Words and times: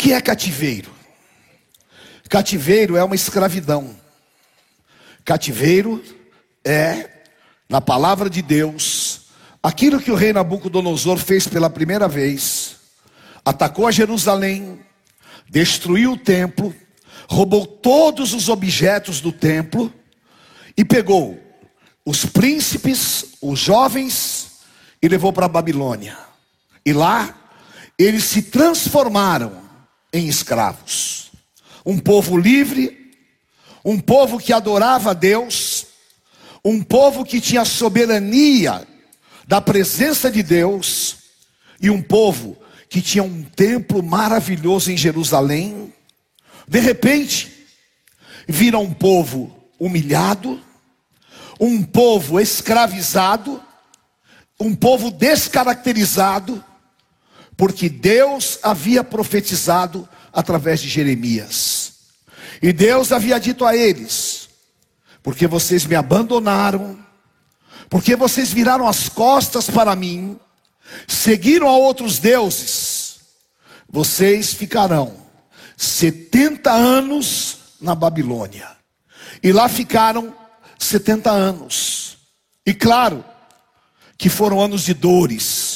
que 0.00 0.14
é 0.14 0.20
cativeiro? 0.22 0.90
Cativeiro 2.26 2.96
é 2.96 3.04
uma 3.04 3.14
escravidão. 3.14 3.94
Cativeiro 5.26 6.02
é, 6.64 7.10
na 7.68 7.82
palavra 7.82 8.30
de 8.30 8.40
Deus, 8.40 9.26
aquilo 9.62 10.00
que 10.00 10.10
o 10.10 10.14
rei 10.14 10.32
Nabucodonosor 10.32 11.18
fez 11.18 11.46
pela 11.46 11.68
primeira 11.68 12.08
vez: 12.08 12.76
atacou 13.44 13.86
a 13.86 13.90
Jerusalém, 13.90 14.80
destruiu 15.50 16.12
o 16.12 16.16
templo, 16.16 16.74
roubou 17.28 17.66
todos 17.66 18.32
os 18.32 18.48
objetos 18.48 19.20
do 19.20 19.30
templo 19.30 19.92
e 20.78 20.82
pegou 20.82 21.38
os 22.06 22.24
príncipes, 22.24 23.34
os 23.42 23.58
jovens 23.58 24.60
e 25.02 25.08
levou 25.08 25.30
para 25.30 25.44
a 25.44 25.50
Babilônia. 25.50 26.16
E 26.86 26.94
lá 26.94 27.34
eles 27.98 28.24
se 28.24 28.40
transformaram 28.40 29.59
em 30.12 30.26
escravos. 30.26 31.30
Um 31.84 31.98
povo 31.98 32.36
livre, 32.36 33.14
um 33.84 33.98
povo 33.98 34.38
que 34.38 34.52
adorava 34.52 35.10
a 35.10 35.14
Deus, 35.14 35.86
um 36.64 36.82
povo 36.82 37.24
que 37.24 37.40
tinha 37.40 37.64
soberania 37.64 38.86
da 39.46 39.60
presença 39.60 40.30
de 40.30 40.42
Deus, 40.42 41.16
e 41.80 41.88
um 41.88 42.02
povo 42.02 42.56
que 42.88 43.00
tinha 43.00 43.22
um 43.24 43.42
templo 43.42 44.02
maravilhoso 44.02 44.92
em 44.92 44.96
Jerusalém. 44.96 45.92
De 46.68 46.78
repente, 46.78 47.66
vira 48.46 48.78
um 48.78 48.92
povo 48.92 49.56
humilhado, 49.78 50.60
um 51.58 51.82
povo 51.82 52.38
escravizado, 52.38 53.62
um 54.58 54.74
povo 54.74 55.10
descaracterizado, 55.10 56.62
porque 57.60 57.90
Deus 57.90 58.58
havia 58.62 59.04
profetizado 59.04 60.08
através 60.32 60.80
de 60.80 60.88
Jeremias. 60.88 61.92
E 62.62 62.72
Deus 62.72 63.12
havia 63.12 63.38
dito 63.38 63.66
a 63.66 63.76
eles: 63.76 64.48
porque 65.22 65.46
vocês 65.46 65.84
me 65.84 65.94
abandonaram, 65.94 66.98
porque 67.90 68.16
vocês 68.16 68.50
viraram 68.50 68.88
as 68.88 69.10
costas 69.10 69.68
para 69.68 69.94
mim, 69.94 70.40
seguiram 71.06 71.68
a 71.68 71.76
outros 71.76 72.18
deuses, 72.18 73.20
vocês 73.86 74.54
ficarão 74.54 75.14
70 75.76 76.72
anos 76.72 77.58
na 77.78 77.94
Babilônia. 77.94 78.70
E 79.42 79.52
lá 79.52 79.68
ficaram 79.68 80.34
70 80.78 81.30
anos. 81.30 82.16
E 82.64 82.72
claro, 82.72 83.22
que 84.16 84.30
foram 84.30 84.62
anos 84.62 84.82
de 84.82 84.94
dores, 84.94 85.69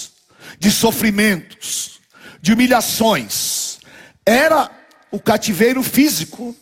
de 0.59 0.71
sofrimentos, 0.71 2.01
de 2.41 2.53
humilhações. 2.53 3.79
Era 4.25 4.71
o 5.11 5.21
cativeiro 5.21 5.83
físico. 5.83 6.55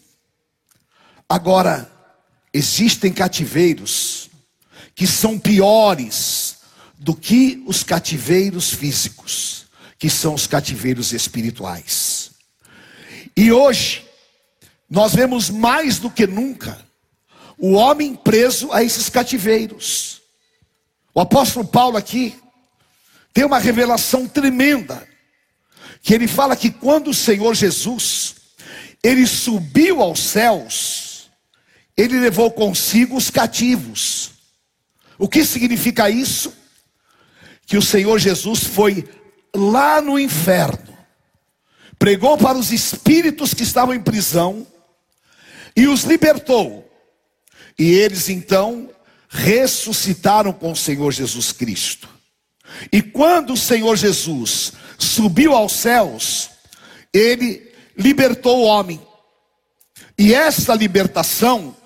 Agora, 1.29 1.91
existem 2.53 3.13
cativeiros 3.13 4.31
que 4.95 5.07
são 5.07 5.39
piores 5.39 6.57
do 6.98 7.15
que 7.15 7.63
os 7.67 7.83
cativeiros 7.83 8.70
físicos, 8.70 9.67
que 9.98 10.11
são 10.11 10.35
os 10.35 10.47
cativeiros 10.47 11.13
espirituais. 11.13 12.31
E 13.37 13.51
hoje, 13.51 14.07
nós 14.89 15.15
vemos 15.15 15.48
mais 15.48 15.98
do 15.98 16.11
que 16.11 16.27
nunca 16.27 16.85
o 17.59 17.73
homem 17.73 18.15
preso 18.15 18.70
a 18.73 18.83
esses 18.83 19.09
cativeiros. 19.09 20.20
O 21.15 21.20
apóstolo 21.20 21.67
Paulo 21.67 21.97
aqui 21.97 22.35
tem 23.33 23.45
uma 23.45 23.59
revelação 23.59 24.27
tremenda, 24.27 25.07
que 26.03 26.15
ele 26.15 26.27
fala 26.27 26.57
que 26.57 26.71
quando 26.71 27.09
o 27.09 27.15
Senhor 27.15 27.55
Jesus 27.55 28.35
ele 29.03 29.27
subiu 29.27 30.01
aos 30.01 30.21
céus, 30.21 31.31
ele 31.97 32.21
levou 32.21 32.51
consigo 32.51 33.17
os 33.17 33.31
cativos. 33.31 34.31
O 35.19 35.29
que 35.29 35.45
significa 35.45 36.09
isso? 36.09 36.53
Que 37.67 37.77
o 37.77 37.83
Senhor 37.83 38.19
Jesus 38.19 38.65
foi 38.65 39.09
lá 39.55 40.01
no 40.01 40.19
inferno, 40.19 40.97
pregou 41.98 42.39
para 42.39 42.57
os 42.57 42.73
espíritos 42.73 43.53
que 43.53 43.63
estavam 43.63 43.95
em 43.95 44.01
prisão 44.01 44.67
e 45.77 45.87
os 45.87 46.05
libertou. 46.05 46.89
E 47.79 47.92
eles 47.92 48.29
então 48.29 48.91
ressuscitaram 49.29 50.53
com 50.53 50.73
o 50.73 50.77
Senhor 50.77 51.11
Jesus 51.11 51.53
Cristo. 51.53 52.09
E 52.91 53.03
quando 53.03 53.53
o 53.53 53.57
Senhor 53.57 53.97
Jesus 53.97 54.73
subiu 54.99 55.55
aos 55.55 55.73
céus, 55.73 56.51
ele 57.13 57.71
libertou 57.97 58.61
o 58.61 58.65
homem. 58.65 59.01
E 60.19 60.35
essa 60.35 60.75
libertação 60.75 61.77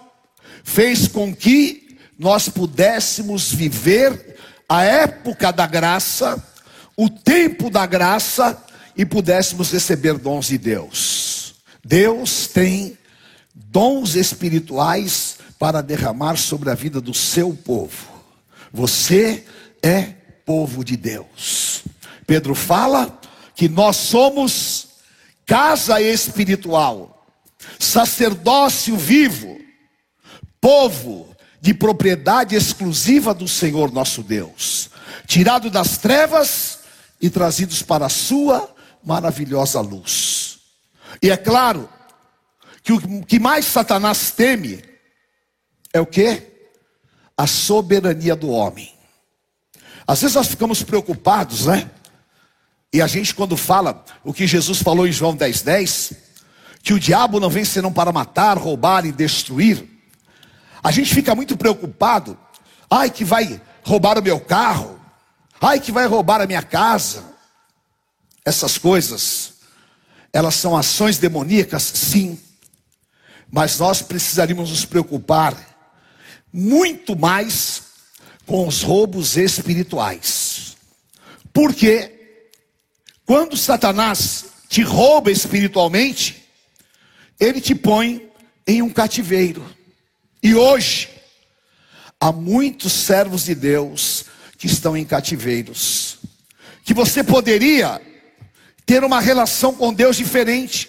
fez 0.62 1.08
com 1.08 1.34
que 1.34 1.98
nós 2.18 2.48
pudéssemos 2.48 3.52
viver 3.52 4.36
a 4.68 4.82
época 4.82 5.52
da 5.52 5.66
graça, 5.66 6.42
o 6.96 7.08
tempo 7.08 7.70
da 7.70 7.86
graça 7.86 8.62
e 8.96 9.04
pudéssemos 9.04 9.70
receber 9.70 10.18
dons 10.18 10.46
de 10.48 10.58
Deus. 10.58 11.54
Deus 11.84 12.48
tem 12.48 12.98
dons 13.54 14.14
espirituais 14.16 15.36
para 15.58 15.82
derramar 15.82 16.36
sobre 16.36 16.70
a 16.70 16.74
vida 16.74 17.00
do 17.00 17.14
seu 17.14 17.54
povo. 17.54 18.08
Você 18.72 19.44
é 19.82 20.14
povo 20.46 20.84
de 20.84 20.96
Deus. 20.96 21.82
Pedro 22.24 22.54
fala 22.54 23.20
que 23.54 23.68
nós 23.68 23.96
somos 23.96 24.86
casa 25.44 26.00
espiritual, 26.00 27.26
sacerdócio 27.78 28.96
vivo, 28.96 29.58
povo 30.60 31.34
de 31.60 31.74
propriedade 31.74 32.54
exclusiva 32.54 33.34
do 33.34 33.48
Senhor 33.48 33.92
nosso 33.92 34.22
Deus, 34.22 34.90
tirado 35.26 35.68
das 35.68 35.98
trevas 35.98 36.80
e 37.20 37.28
trazidos 37.28 37.82
para 37.82 38.06
a 38.06 38.10
sua 38.10 38.72
maravilhosa 39.04 39.80
luz. 39.80 40.58
E 41.20 41.30
é 41.30 41.36
claro 41.36 41.88
que 42.82 42.92
o 42.92 43.24
que 43.24 43.40
mais 43.40 43.64
Satanás 43.64 44.30
teme 44.30 44.84
é 45.92 46.00
o 46.00 46.06
que? 46.06 46.42
A 47.36 47.46
soberania 47.46 48.36
do 48.36 48.50
homem. 48.50 48.95
Às 50.06 50.20
vezes 50.20 50.36
nós 50.36 50.46
ficamos 50.46 50.82
preocupados, 50.82 51.66
né? 51.66 51.90
E 52.92 53.02
a 53.02 53.06
gente, 53.06 53.34
quando 53.34 53.56
fala 53.56 54.04
o 54.24 54.32
que 54.32 54.46
Jesus 54.46 54.80
falou 54.80 55.06
em 55.06 55.12
João 55.12 55.34
10, 55.34 55.62
10, 55.62 56.12
que 56.82 56.94
o 56.94 57.00
diabo 57.00 57.40
não 57.40 57.50
vem 57.50 57.64
senão 57.64 57.92
para 57.92 58.12
matar, 58.12 58.56
roubar 58.56 59.04
e 59.04 59.12
destruir, 59.12 59.84
a 60.82 60.92
gente 60.92 61.12
fica 61.12 61.34
muito 61.34 61.56
preocupado. 61.56 62.38
Ai, 62.88 63.10
que 63.10 63.24
vai 63.24 63.60
roubar 63.82 64.18
o 64.18 64.22
meu 64.22 64.38
carro. 64.38 65.00
Ai, 65.60 65.80
que 65.80 65.90
vai 65.90 66.06
roubar 66.06 66.40
a 66.40 66.46
minha 66.46 66.62
casa. 66.62 67.24
Essas 68.44 68.78
coisas, 68.78 69.54
elas 70.32 70.54
são 70.54 70.76
ações 70.76 71.18
demoníacas? 71.18 71.82
Sim. 71.82 72.38
Mas 73.50 73.78
nós 73.78 74.00
precisaríamos 74.02 74.70
nos 74.70 74.84
preocupar 74.84 75.56
muito 76.52 77.16
mais 77.16 77.85
com 78.46 78.66
os 78.66 78.82
roubos 78.82 79.36
espirituais. 79.36 80.76
Porque 81.52 82.12
quando 83.26 83.56
Satanás 83.56 84.46
te 84.68 84.82
rouba 84.82 85.30
espiritualmente, 85.30 86.44
ele 87.38 87.60
te 87.60 87.74
põe 87.74 88.30
em 88.66 88.82
um 88.82 88.90
cativeiro. 88.90 89.64
E 90.42 90.54
hoje 90.54 91.08
há 92.20 92.30
muitos 92.30 92.92
servos 92.92 93.44
de 93.44 93.54
Deus 93.54 94.26
que 94.56 94.66
estão 94.66 94.96
em 94.96 95.04
cativeiros. 95.04 96.18
Que 96.84 96.94
você 96.94 97.24
poderia 97.24 98.00
ter 98.84 99.02
uma 99.02 99.20
relação 99.20 99.74
com 99.74 99.92
Deus 99.92 100.16
diferente. 100.16 100.88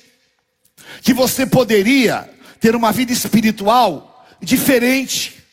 Que 1.02 1.14
você 1.14 1.46
poderia 1.46 2.30
ter 2.60 2.76
uma 2.76 2.92
vida 2.92 3.12
espiritual 3.12 4.28
diferente. 4.42 5.44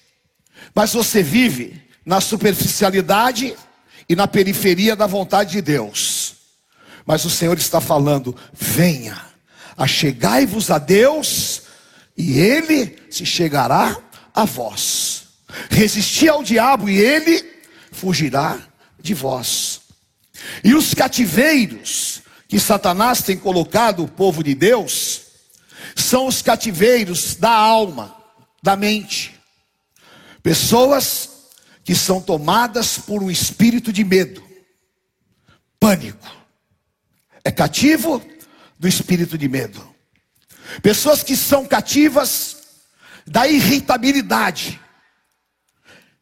Mas 0.74 0.92
você 0.92 1.22
vive 1.22 1.83
na 2.04 2.20
superficialidade 2.20 3.56
e 4.08 4.14
na 4.14 4.26
periferia 4.26 4.94
da 4.94 5.06
vontade 5.06 5.52
de 5.52 5.62
Deus. 5.62 6.34
Mas 7.06 7.24
o 7.24 7.30
Senhor 7.30 7.56
está 7.58 7.80
falando: 7.80 8.36
venha, 8.52 9.20
achegai-vos 9.76 10.70
a 10.70 10.78
Deus, 10.78 11.62
e 12.16 12.38
Ele 12.38 12.98
se 13.10 13.24
chegará 13.24 13.96
a 14.34 14.44
vós. 14.44 15.24
Resisti 15.70 16.28
ao 16.28 16.42
diabo, 16.42 16.88
e 16.88 16.98
Ele 16.98 17.44
fugirá 17.92 18.58
de 19.00 19.14
vós. 19.14 19.80
E 20.62 20.74
os 20.74 20.94
cativeiros 20.94 22.22
que 22.48 22.60
Satanás 22.60 23.22
tem 23.22 23.36
colocado 23.36 24.04
o 24.04 24.08
povo 24.08 24.42
de 24.42 24.54
Deus, 24.54 25.22
são 25.96 26.26
os 26.26 26.42
cativeiros 26.42 27.34
da 27.34 27.50
alma, 27.50 28.14
da 28.62 28.76
mente. 28.76 29.34
Pessoas 30.42 31.30
que 31.84 31.94
são 31.94 32.20
tomadas 32.20 32.98
por 32.98 33.22
um 33.22 33.30
espírito 33.30 33.92
de 33.92 34.02
medo, 34.02 34.42
pânico. 35.78 36.26
É 37.44 37.50
cativo 37.50 38.24
do 38.78 38.88
espírito 38.88 39.36
de 39.36 39.46
medo. 39.48 39.94
Pessoas 40.82 41.22
que 41.22 41.36
são 41.36 41.66
cativas 41.66 42.56
da 43.26 43.46
irritabilidade. 43.46 44.80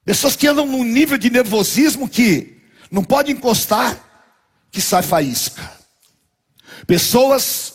Pessoas 0.05 0.35
que 0.35 0.49
andam 0.49 0.67
num 0.67 0.82
nível 0.82 1.17
de 1.17 1.31
nervosismo 1.31 2.08
que 2.08 2.61
não 2.91 3.05
pode 3.05 3.31
encostar, 3.31 3.97
que 4.70 4.81
sai 4.81 5.03
faísca. 5.03 5.70
Pessoas 6.87 7.75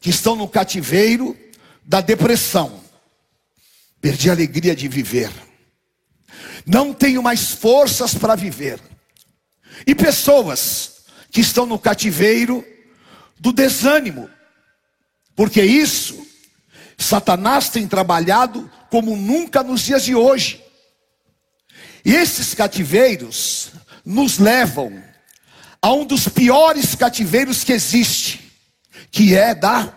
que 0.00 0.10
estão 0.10 0.36
no 0.36 0.46
cativeiro 0.46 1.34
da 1.82 2.02
depressão. 2.02 2.82
Perdi 4.02 4.28
a 4.28 4.34
alegria 4.34 4.76
de 4.76 4.86
viver. 4.86 5.30
Não 6.66 6.92
tenho 6.92 7.22
mais 7.22 7.50
forças 7.50 8.14
para 8.14 8.34
viver. 8.34 8.80
E 9.86 9.94
pessoas 9.94 11.02
que 11.30 11.40
estão 11.40 11.66
no 11.66 11.78
cativeiro 11.78 12.64
do 13.40 13.52
desânimo. 13.52 14.28
Porque 15.34 15.62
isso 15.62 16.22
Satanás 17.02 17.68
tem 17.68 17.86
trabalhado 17.86 18.70
como 18.90 19.16
nunca 19.16 19.62
nos 19.62 19.82
dias 19.82 20.04
de 20.04 20.14
hoje. 20.14 20.62
E 22.04 22.14
esses 22.14 22.54
cativeiros 22.54 23.72
nos 24.04 24.38
levam 24.38 25.02
a 25.80 25.92
um 25.92 26.04
dos 26.04 26.28
piores 26.28 26.94
cativeiros 26.94 27.64
que 27.64 27.72
existe, 27.72 28.52
que 29.10 29.34
é 29.34 29.54
da 29.54 29.92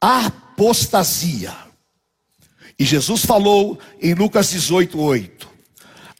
apostasia. 0.00 1.54
E 2.78 2.84
Jesus 2.84 3.24
falou 3.24 3.78
em 4.00 4.14
Lucas 4.14 4.50
18, 4.50 4.98
8: 4.98 5.51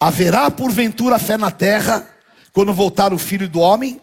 Haverá 0.03 0.51
porventura 0.51 1.17
fé 1.17 1.37
na 1.37 1.53
terra 1.53 2.05
quando 2.53 2.75
voltar 2.75 3.13
o 3.13 3.19
filho 3.19 3.49
do 3.49 3.61
homem? 3.61 4.01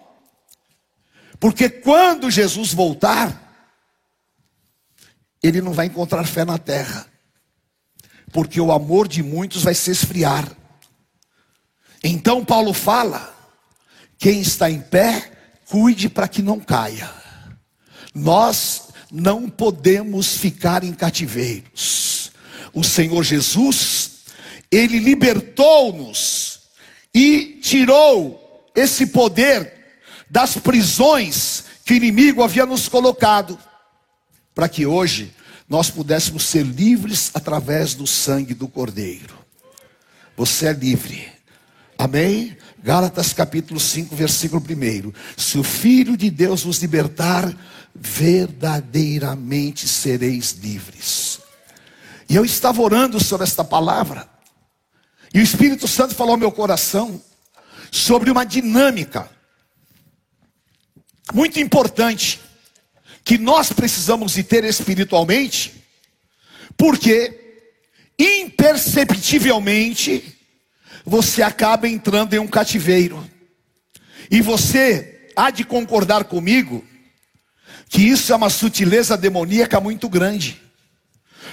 Porque 1.37 1.67
quando 1.67 2.31
Jesus 2.31 2.73
voltar, 2.73 3.77
ele 5.43 5.59
não 5.59 5.73
vai 5.73 5.87
encontrar 5.87 6.25
fé 6.25 6.45
na 6.45 6.57
terra, 6.57 7.05
porque 8.31 8.61
o 8.61 8.71
amor 8.71 9.09
de 9.09 9.21
muitos 9.21 9.61
vai 9.61 9.75
se 9.75 9.91
esfriar. 9.91 10.49
Então 12.01 12.45
Paulo 12.45 12.71
fala: 12.71 13.35
quem 14.17 14.39
está 14.39 14.71
em 14.71 14.79
pé, 14.79 15.33
cuide 15.65 16.07
para 16.07 16.29
que 16.29 16.41
não 16.41 16.61
caia. 16.61 17.11
Nós 18.15 18.87
não 19.11 19.49
podemos 19.49 20.37
ficar 20.37 20.81
em 20.81 20.93
cativeiros. 20.93 22.31
O 22.73 22.85
Senhor 22.85 23.21
Jesus, 23.21 24.08
ele 24.71 24.99
libertou-nos 24.99 26.59
e 27.13 27.59
tirou 27.61 28.71
esse 28.75 29.07
poder 29.07 29.73
das 30.29 30.57
prisões 30.57 31.63
que 31.85 31.93
o 31.93 31.95
inimigo 31.95 32.43
havia 32.43 32.65
nos 32.65 32.87
colocado 32.87 33.57
para 34.53 34.69
que 34.69 34.85
hoje 34.85 35.33
nós 35.67 35.89
pudéssemos 35.89 36.43
ser 36.43 36.65
livres 36.65 37.31
através 37.33 37.93
do 37.93 38.05
sangue 38.05 38.53
do 38.53 38.67
Cordeiro. 38.67 39.37
Você 40.35 40.67
é 40.67 40.73
livre. 40.73 41.27
Amém? 41.97 42.57
Gálatas 42.81 43.33
capítulo 43.33 43.79
5, 43.79 44.15
versículo 44.15 44.61
1. 44.61 45.11
Se 45.35 45.57
o 45.57 45.63
Filho 45.63 46.15
de 46.15 46.29
Deus 46.29 46.63
vos 46.63 46.79
libertar, 46.79 47.53
verdadeiramente 47.93 49.87
sereis 49.87 50.51
livres. 50.53 51.39
E 52.29 52.35
eu 52.35 52.45
estava 52.45 52.81
orando 52.81 53.21
sobre 53.21 53.45
esta 53.45 53.63
palavra, 53.63 54.29
e 55.33 55.39
o 55.39 55.43
Espírito 55.43 55.87
Santo 55.87 56.15
falou 56.15 56.33
ao 56.33 56.39
meu 56.39 56.51
coração 56.51 57.21
sobre 57.91 58.31
uma 58.31 58.45
dinâmica 58.45 59.29
muito 61.33 61.59
importante 61.59 62.39
que 63.23 63.37
nós 63.37 63.71
precisamos 63.71 64.33
de 64.33 64.43
ter 64.43 64.63
espiritualmente, 64.63 65.83
porque 66.75 67.67
imperceptivelmente 68.17 70.35
você 71.05 71.43
acaba 71.43 71.87
entrando 71.87 72.33
em 72.33 72.39
um 72.39 72.47
cativeiro. 72.47 73.23
E 74.31 74.41
você 74.41 75.29
há 75.35 75.51
de 75.51 75.63
concordar 75.63 76.23
comigo 76.23 76.83
que 77.87 78.01
isso 78.01 78.33
é 78.33 78.35
uma 78.35 78.49
sutileza 78.49 79.15
demoníaca 79.15 79.79
muito 79.79 80.09
grande. 80.09 80.59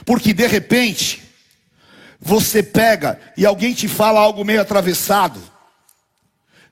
Porque 0.04 0.32
de 0.32 0.46
repente 0.46 1.25
você 2.20 2.62
pega 2.62 3.20
e 3.36 3.44
alguém 3.44 3.74
te 3.74 3.88
fala 3.88 4.20
algo 4.20 4.44
meio 4.44 4.60
atravessado, 4.60 5.40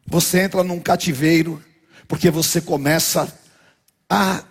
você 0.07 0.41
entra 0.41 0.63
num 0.63 0.81
cativeiro, 0.81 1.63
porque 2.07 2.31
você 2.31 2.61
começa 2.61 3.33
a 4.09 4.43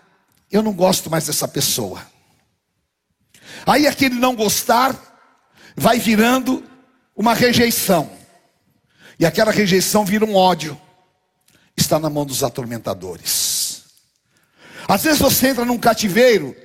eu 0.51 0.61
não 0.61 0.71
gosto 0.71 1.09
mais 1.09 1.25
dessa 1.25 1.47
pessoa. 1.47 2.05
Aí 3.65 3.87
aquele 3.87 4.15
não 4.15 4.35
gostar 4.35 4.95
vai 5.75 5.97
virando 5.97 6.63
uma 7.15 7.33
rejeição. 7.33 8.11
E 9.19 9.25
aquela 9.25 9.51
rejeição 9.51 10.05
vira 10.05 10.23
um 10.23 10.35
ódio. 10.35 10.79
Está 11.75 11.97
na 11.97 12.09
mão 12.09 12.23
dos 12.23 12.43
atormentadores. 12.43 13.83
Às 14.87 15.03
vezes 15.03 15.19
você 15.19 15.47
entra 15.47 15.65
num 15.65 15.79
cativeiro 15.79 16.55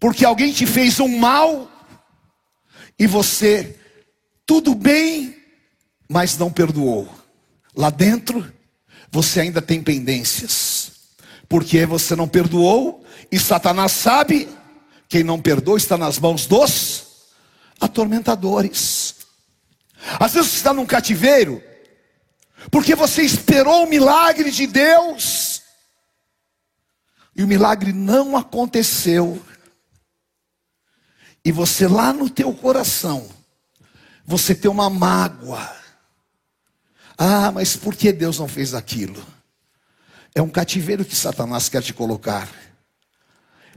porque 0.00 0.24
alguém 0.24 0.52
te 0.52 0.66
fez 0.66 0.98
um 0.98 1.18
mal 1.18 1.70
e 3.02 3.06
você 3.08 3.80
tudo 4.46 4.76
bem, 4.76 5.36
mas 6.08 6.38
não 6.38 6.52
perdoou. 6.52 7.12
Lá 7.74 7.90
dentro 7.90 8.48
você 9.10 9.40
ainda 9.40 9.60
tem 9.60 9.82
pendências. 9.82 10.92
Porque 11.48 11.84
você 11.84 12.14
não 12.14 12.28
perdoou 12.28 13.04
e 13.30 13.40
Satanás 13.40 13.90
sabe, 13.90 14.48
quem 15.08 15.24
não 15.24 15.42
perdoa 15.42 15.78
está 15.78 15.98
nas 15.98 16.20
mãos 16.20 16.46
dos 16.46 17.32
atormentadores. 17.80 19.16
Às 20.20 20.34
vezes 20.34 20.52
você 20.52 20.56
está 20.58 20.72
num 20.72 20.86
cativeiro, 20.86 21.60
porque 22.70 22.94
você 22.94 23.22
esperou 23.22 23.82
o 23.84 23.90
milagre 23.90 24.52
de 24.52 24.68
Deus, 24.68 25.60
e 27.34 27.42
o 27.42 27.48
milagre 27.48 27.92
não 27.92 28.36
aconteceu. 28.36 29.44
E 31.44 31.50
você 31.50 31.88
lá 31.88 32.12
no 32.12 32.30
teu 32.30 32.52
coração, 32.52 33.28
você 34.24 34.54
tem 34.54 34.70
uma 34.70 34.88
mágoa. 34.88 35.70
Ah, 37.18 37.50
mas 37.50 37.76
por 37.76 37.94
que 37.94 38.12
Deus 38.12 38.38
não 38.38 38.48
fez 38.48 38.74
aquilo? 38.74 39.24
É 40.34 40.40
um 40.40 40.48
cativeiro 40.48 41.04
que 41.04 41.16
Satanás 41.16 41.68
quer 41.68 41.82
te 41.82 41.92
colocar. 41.92 42.48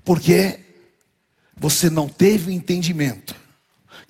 Porque 0.04 0.60
você 1.58 1.89
não 1.89 2.08
teve 2.08 2.50
o 2.50 2.54
entendimento 2.54 3.36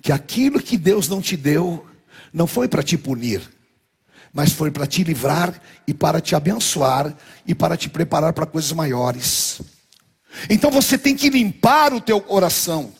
que 0.02 0.12
aquilo 0.12 0.60
que 0.60 0.76
Deus 0.76 1.08
não 1.08 1.20
te 1.20 1.36
deu 1.36 1.86
não 2.32 2.46
foi 2.46 2.68
para 2.68 2.82
te 2.82 2.98
punir, 2.98 3.40
mas 4.32 4.52
foi 4.52 4.70
para 4.70 4.86
te 4.86 5.02
livrar 5.02 5.60
e 5.86 5.94
para 5.94 6.20
te 6.20 6.34
abençoar 6.34 7.16
e 7.46 7.54
para 7.54 7.76
te 7.76 7.88
preparar 7.88 8.32
para 8.32 8.44
coisas 8.46 8.70
maiores. 8.72 9.62
Então 10.50 10.70
você 10.70 10.98
tem 10.98 11.16
que 11.16 11.30
limpar 11.30 11.94
o 11.94 12.00
teu 12.00 12.20
coração 12.20 12.92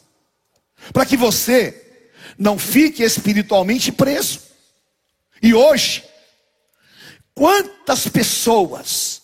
para 0.93 1.07
que 1.07 1.17
você 1.17 1.83
não 2.39 2.59
fique 2.59 3.03
espiritualmente 3.03 3.91
preso. 3.93 4.41
E 5.43 5.55
hoje, 5.55 6.05
quantas 7.35 8.09
pessoas 8.09 9.23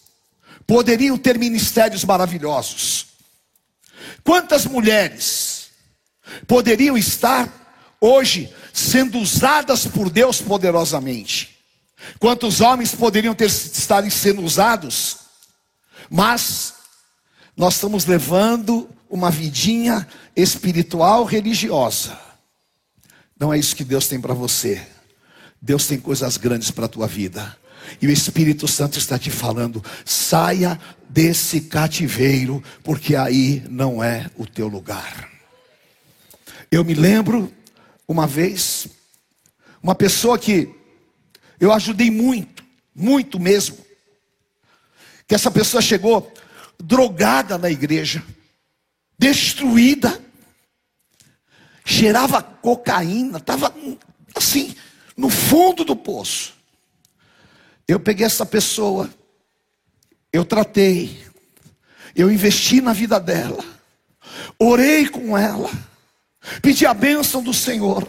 poderiam 0.66 1.19
ter 1.19 1.38
ministérios 1.38 2.04
maravilhosos? 2.04 3.07
Quantas 4.25 4.64
mulheres 4.66 5.71
poderiam 6.47 6.97
estar 6.97 7.97
hoje 8.00 8.52
sendo 8.73 9.19
usadas 9.19 9.87
por 9.87 10.11
Deus 10.11 10.40
poderosamente? 10.40 11.59
Quantos 12.19 12.61
homens 12.61 12.95
poderiam 12.95 13.35
ter 13.35 13.47
estarem 13.47 14.11
sendo 14.11 14.42
usados? 14.42 15.19
Mas 16.11 16.75
nós 17.57 17.75
estamos 17.75 18.07
levando 18.07 18.88
uma 19.12 19.31
vidinha 19.31 20.09
espiritual 20.35 21.25
religiosa. 21.25 22.19
Não 23.38 23.52
é 23.52 23.59
isso 23.59 23.76
que 23.76 23.85
Deus 23.85 24.09
tem 24.09 24.19
para 24.19 24.33
você. 24.33 24.81
Deus 25.61 25.87
tem 25.87 26.00
coisas 26.00 26.38
grandes 26.38 26.71
para 26.71 26.87
a 26.87 26.88
tua 26.88 27.07
vida. 27.07 27.54
E 28.00 28.07
o 28.07 28.11
Espírito 28.11 28.66
Santo 28.66 28.99
está 28.99 29.19
te 29.19 29.31
falando: 29.31 29.85
saia 30.02 30.81
desse 31.11 31.61
cativeiro, 31.61 32.64
porque 32.83 33.14
aí 33.14 33.62
não 33.69 34.02
é 34.02 34.31
o 34.38 34.47
teu 34.47 34.66
lugar. 34.66 35.28
Eu 36.71 36.83
me 36.83 36.95
lembro 36.95 37.52
uma 38.09 38.26
vez, 38.26 38.87
uma 39.83 39.95
pessoa 39.95 40.38
que 40.38 40.75
eu 41.61 41.71
ajudei 41.71 42.11
muito, 42.11 42.64
muito 42.95 43.38
mesmo, 43.38 43.76
que 45.28 45.35
essa 45.35 45.50
pessoa 45.50 45.83
chegou 45.83 46.33
drogada 46.83 47.59
na 47.59 47.71
igreja, 47.71 48.25
destruída, 49.19 50.21
cheirava 51.85 52.42
cocaína, 52.42 53.38
estava 53.38 53.75
assim, 54.35 54.75
no 55.16 55.28
fundo 55.28 55.85
do 55.85 55.97
poço. 55.97 56.54
Eu 57.87 58.00
peguei 58.00 58.26
essa 58.26 58.47
pessoa, 58.47 59.11
eu 60.33 60.45
tratei, 60.45 61.23
Eu 62.14 62.31
investi 62.31 62.81
na 62.81 62.92
vida 62.92 63.19
dela, 63.19 63.64
orei 64.59 65.09
com 65.09 65.37
ela, 65.37 65.71
pedi 66.61 66.85
a 66.85 66.92
bênção 66.92 67.42
do 67.42 67.54
Senhor. 67.54 68.07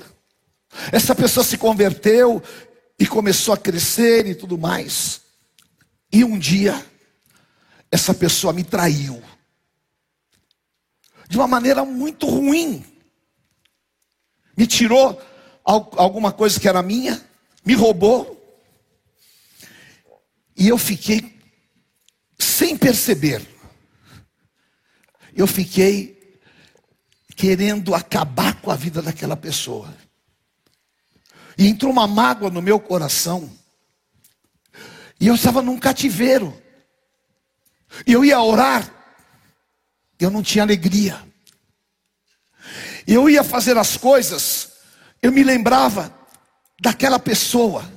Essa 0.92 1.16
pessoa 1.16 1.44
se 1.44 1.58
converteu 1.58 2.44
e 3.00 3.08
começou 3.08 3.54
a 3.54 3.58
crescer 3.58 4.28
e 4.28 4.36
tudo 4.36 4.58
mais. 4.58 5.22
E 6.12 6.24
um 6.24 6.38
dia, 6.38 6.86
essa 7.92 8.14
pessoa 8.14 8.52
me 8.52 8.64
traiu. 8.64 9.22
De 11.34 11.38
uma 11.40 11.48
maneira 11.48 11.84
muito 11.84 12.28
ruim. 12.28 12.86
Me 14.56 14.68
tirou 14.68 15.20
alguma 15.64 16.32
coisa 16.32 16.60
que 16.60 16.70
era 16.70 16.84
minha, 16.84 17.28
me 17.66 17.74
roubou. 17.74 18.40
E 20.56 20.68
eu 20.68 20.78
fiquei 20.78 21.42
sem 22.38 22.78
perceber. 22.78 23.42
Eu 25.36 25.48
fiquei 25.48 26.40
querendo 27.36 27.96
acabar 27.96 28.62
com 28.62 28.70
a 28.70 28.76
vida 28.76 29.02
daquela 29.02 29.36
pessoa. 29.36 29.92
E 31.58 31.66
entrou 31.66 31.92
uma 31.92 32.06
mágoa 32.06 32.52
no 32.52 32.62
meu 32.62 32.80
coração. 32.80 33.52
E 35.20 35.26
eu 35.26 35.34
estava 35.34 35.64
num 35.64 35.80
cativeiro. 35.80 36.56
E 38.06 38.14
eu 38.14 38.24
ia 38.24 38.40
orar. 38.40 39.03
Eu 40.20 40.30
não 40.30 40.42
tinha 40.42 40.64
alegria. 40.64 41.22
Eu 43.06 43.30
ia 43.30 43.44
fazer 43.44 43.78
as 43.78 43.98
coisas. 43.98 44.74
Eu 45.22 45.32
me 45.32 45.44
lembrava 45.44 46.14
daquela 46.82 47.20
pessoa. 47.20 47.92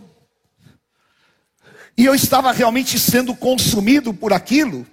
E 1.96 2.04
eu 2.04 2.14
estava 2.14 2.52
realmente 2.52 2.98
sendo 2.98 3.34
consumido 3.34 4.12
por 4.12 4.32
aquilo. 4.32 4.86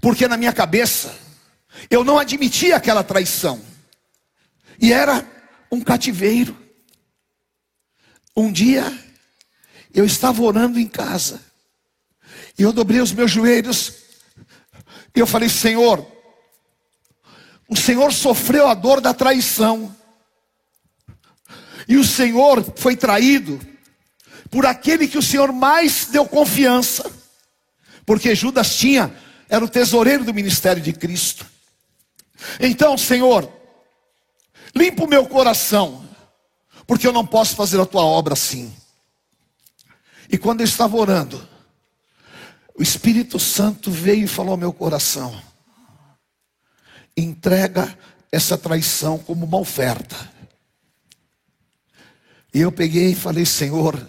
Porque 0.00 0.26
na 0.26 0.36
minha 0.36 0.52
cabeça 0.52 1.14
eu 1.88 2.04
não 2.04 2.18
admitia 2.18 2.76
aquela 2.76 3.04
traição. 3.04 3.62
E 4.80 4.92
era 4.92 5.26
um 5.70 5.80
cativeiro. 5.80 6.56
Um 8.36 8.50
dia, 8.50 8.90
eu 9.92 10.04
estava 10.04 10.42
orando 10.42 10.78
em 10.78 10.86
casa, 10.86 11.40
e 12.58 12.62
eu 12.62 12.72
dobrei 12.72 13.00
os 13.00 13.12
meus 13.12 13.30
joelhos, 13.30 13.92
e 15.14 15.18
eu 15.18 15.26
falei: 15.26 15.48
Senhor, 15.48 16.06
o 17.70 17.76
Senhor 17.76 18.12
sofreu 18.12 18.66
a 18.66 18.74
dor 18.74 19.00
da 19.00 19.14
traição, 19.14 19.94
e 21.86 21.96
o 21.96 22.04
Senhor 22.04 22.64
foi 22.76 22.96
traído 22.96 23.60
por 24.50 24.66
aquele 24.66 25.06
que 25.06 25.16
o 25.16 25.22
Senhor 25.22 25.52
mais 25.52 26.06
deu 26.06 26.26
confiança, 26.26 27.08
porque 28.04 28.34
Judas 28.34 28.74
tinha, 28.74 29.14
era 29.48 29.64
o 29.64 29.68
tesoureiro 29.68 30.24
do 30.24 30.34
ministério 30.34 30.82
de 30.82 30.92
Cristo. 30.92 31.46
Então, 32.58 32.98
Senhor, 32.98 33.48
limpa 34.74 35.04
o 35.04 35.08
meu 35.08 35.26
coração, 35.26 36.04
porque 36.88 37.06
eu 37.06 37.12
não 37.12 37.24
posso 37.24 37.54
fazer 37.54 37.80
a 37.80 37.86
tua 37.86 38.04
obra 38.04 38.32
assim. 38.32 38.74
E 40.28 40.36
quando 40.36 40.60
eu 40.60 40.64
estava 40.64 40.96
orando, 40.96 41.48
o 42.74 42.82
Espírito 42.82 43.38
Santo 43.38 43.92
veio 43.92 44.24
e 44.24 44.28
falou 44.28 44.52
ao 44.52 44.56
meu 44.56 44.72
coração: 44.72 45.40
entrega 47.20 47.96
essa 48.32 48.56
traição 48.56 49.18
como 49.18 49.46
uma 49.46 49.58
oferta. 49.58 50.16
E 52.52 52.60
eu 52.60 52.72
peguei 52.72 53.12
e 53.12 53.14
falei: 53.14 53.46
Senhor, 53.46 54.06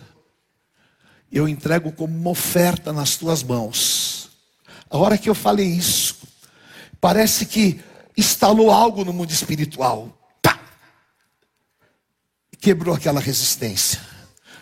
eu 1.32 1.48
entrego 1.48 1.91
como 1.91 2.15
uma 2.15 2.30
oferta 2.30 2.91
nas 2.91 3.15
tuas 3.15 3.44
mãos. 3.44 4.30
A 4.89 4.98
hora 4.98 5.18
que 5.18 5.30
eu 5.30 5.36
falei 5.36 5.68
isso, 5.68 6.18
parece 7.00 7.46
que 7.46 7.80
instalou 8.18 8.72
algo 8.72 9.06
no 9.06 9.13
mundo 9.13 9.32
espiritual 9.32 10.18
quebrou 12.62 12.94
aquela 12.94 13.20
resistência, 13.20 14.00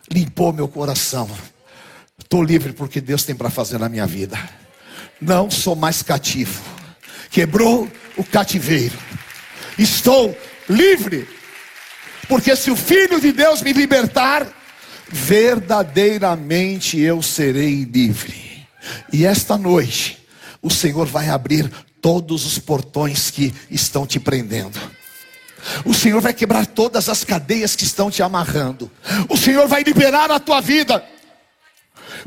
limpou 0.09 0.53
meu 0.53 0.69
coração. 0.69 1.29
Estou 2.17 2.41
livre 2.41 2.71
porque 2.71 3.01
Deus 3.01 3.23
tem 3.25 3.35
para 3.35 3.49
fazer 3.49 3.77
na 3.77 3.89
minha 3.89 4.07
vida. 4.07 4.37
Não 5.19 5.51
sou 5.51 5.75
mais 5.75 6.01
cativo. 6.01 6.63
Quebrou 7.29 7.91
o 8.17 8.23
cativeiro. 8.23 8.97
Estou 9.77 10.37
livre. 10.69 11.27
Porque 12.27 12.55
se 12.55 12.69
o 12.69 12.75
Filho 12.75 13.19
de 13.19 13.31
Deus 13.31 13.61
me 13.61 13.73
libertar, 13.73 14.47
verdadeiramente 15.07 16.99
eu 16.99 17.21
serei 17.21 17.83
livre. 17.83 18.67
E 19.11 19.25
esta 19.25 19.57
noite, 19.57 20.17
o 20.61 20.69
Senhor 20.69 21.07
vai 21.07 21.29
abrir 21.29 21.69
todos 22.01 22.45
os 22.45 22.59
portões 22.59 23.31
que 23.31 23.53
estão 23.69 24.05
te 24.05 24.19
prendendo. 24.19 24.79
O 25.83 25.93
Senhor 25.93 26.21
vai 26.21 26.33
quebrar 26.33 26.65
todas 26.65 27.09
as 27.09 27.23
cadeias 27.23 27.75
que 27.75 27.83
estão 27.83 28.09
te 28.09 28.23
amarrando. 28.23 28.89
O 29.27 29.35
Senhor 29.35 29.67
vai 29.67 29.83
liberar 29.83 30.31
a 30.31 30.39
tua 30.39 30.61
vida. 30.61 31.03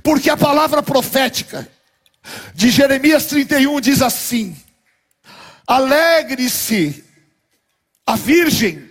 Porque 0.03 0.29
a 0.29 0.37
palavra 0.37 0.83
profética 0.83 1.69
de 2.55 2.71
Jeremias 2.71 3.27
31 3.27 3.81
diz 3.81 4.03
assim: 4.03 4.57
Alegre-se. 5.66 7.04
A 8.04 8.16
virgem, 8.16 8.90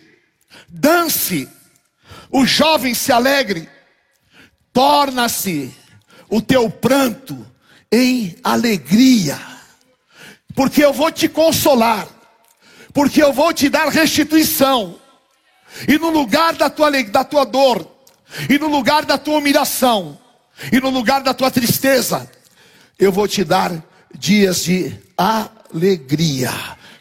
dance, 0.69 1.47
o 2.31 2.45
jovem 2.45 2.93
se 2.93 3.11
alegre, 3.11 3.69
torna-se 4.71 5.75
o 6.29 6.41
teu 6.41 6.69
pranto 6.69 7.45
em 7.91 8.37
alegria, 8.41 9.37
porque 10.55 10.83
eu 10.83 10.93
vou 10.93 11.11
te 11.11 11.27
consolar. 11.27 12.07
Porque 12.93 13.23
eu 13.23 13.31
vou 13.31 13.53
te 13.53 13.69
dar 13.69 13.87
restituição. 13.87 14.99
E 15.87 15.97
no 15.97 16.09
lugar 16.09 16.53
da 16.53 16.69
tua, 16.69 16.91
da 17.03 17.23
tua 17.23 17.45
dor, 17.45 17.89
e 18.49 18.59
no 18.59 18.67
lugar 18.67 19.05
da 19.05 19.17
tua 19.17 19.37
humilhação, 19.37 20.19
e 20.71 20.79
no 20.79 20.89
lugar 20.89 21.23
da 21.23 21.33
tua 21.33 21.49
tristeza, 21.49 22.29
eu 22.99 23.11
vou 23.11 23.27
te 23.27 23.43
dar 23.43 23.71
dias 24.13 24.63
de 24.63 24.93
alegria, 25.17 25.49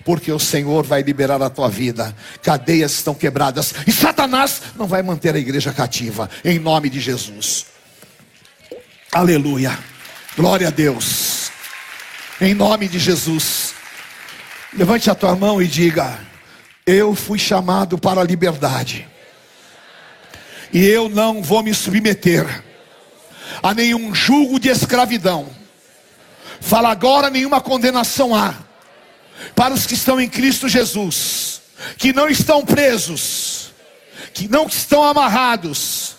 porque 0.05 0.33
o 0.33 0.39
Senhor 0.39 0.85
vai 0.85 1.03
liberar 1.03 1.41
a 1.43 1.51
tua 1.51 1.69
vida, 1.69 2.15
cadeias 2.43 2.93
estão 2.93 3.15
quebradas, 3.15 3.75
e 3.87 3.93
Satanás 3.93 4.63
não 4.77 4.87
vai 4.87 5.03
manter 5.03 5.35
a 5.35 5.39
igreja 5.39 5.73
cativa, 5.73 6.29
em 6.45 6.59
nome 6.59 6.89
de 6.89 7.01
Jesus. 7.01 7.67
Aleluia, 9.13 9.79
glória 10.37 10.69
a 10.69 10.71
Deus, 10.71 11.51
em 12.41 12.55
nome 12.55 12.89
de 12.89 12.99
Jesus. 12.99 13.75
Levante 14.73 15.11
a 15.11 15.15
tua 15.15 15.35
mão 15.35 15.61
e 15.61 15.67
diga: 15.67 16.19
Eu 16.87 17.15
fui 17.15 17.39
chamado 17.39 17.99
para 17.99 18.21
a 18.21 18.25
liberdade. 18.25 19.07
E 20.73 20.85
eu 20.85 21.09
não 21.09 21.43
vou 21.43 21.63
me 21.63 21.75
submeter 21.75 22.47
a 23.63 23.75
nenhum 23.75 24.15
julgo 24.15 24.61
de 24.61 24.69
escravidão. 24.69 25.49
Fala 26.61 26.91
agora, 26.91 27.31
nenhuma 27.31 27.61
condenação 27.61 28.35
há 28.35 28.55
para 29.55 29.75
os 29.75 29.87
que 29.87 29.95
estão 29.95 30.21
em 30.21 30.29
Cristo 30.29 30.69
Jesus, 30.69 31.63
que 31.97 32.13
não 32.13 32.29
estão 32.29 32.65
presos, 32.65 33.73
que 34.35 34.47
não 34.47 34.67
estão 34.67 35.03
amarrados, 35.03 36.17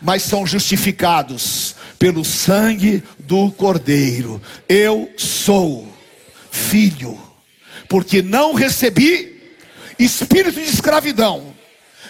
mas 0.00 0.22
são 0.22 0.46
justificados 0.46 1.74
pelo 1.98 2.24
sangue 2.24 3.02
do 3.18 3.50
Cordeiro. 3.52 4.40
Eu 4.68 5.12
sou 5.16 5.86
filho 6.50 7.20
porque 7.88 8.22
não 8.22 8.54
recebi 8.54 9.56
espírito 9.98 10.60
de 10.60 10.68
escravidão, 10.68 11.54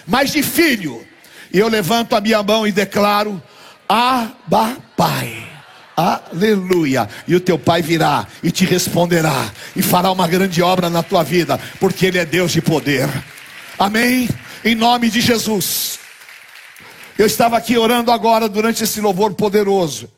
mas 0.06 0.32
de 0.32 0.42
filho. 0.42 1.06
E 1.52 1.58
eu 1.58 1.68
levanto 1.68 2.14
a 2.14 2.20
minha 2.20 2.42
mão 2.42 2.66
e 2.66 2.72
declaro: 2.72 3.42
Abba, 3.88 4.76
Pai. 4.96 5.47
Aleluia. 5.98 7.08
E 7.26 7.34
o 7.34 7.40
teu 7.40 7.58
pai 7.58 7.82
virá 7.82 8.24
e 8.40 8.52
te 8.52 8.64
responderá 8.64 9.50
e 9.74 9.82
fará 9.82 10.12
uma 10.12 10.28
grande 10.28 10.62
obra 10.62 10.88
na 10.88 11.02
tua 11.02 11.24
vida, 11.24 11.58
porque 11.80 12.06
ele 12.06 12.18
é 12.18 12.24
Deus 12.24 12.52
de 12.52 12.62
poder. 12.62 13.08
Amém. 13.76 14.28
Em 14.64 14.76
nome 14.76 15.10
de 15.10 15.20
Jesus. 15.20 15.98
Eu 17.18 17.26
estava 17.26 17.56
aqui 17.56 17.76
orando 17.76 18.12
agora 18.12 18.48
durante 18.48 18.84
esse 18.84 19.00
louvor 19.00 19.34
poderoso. 19.34 20.08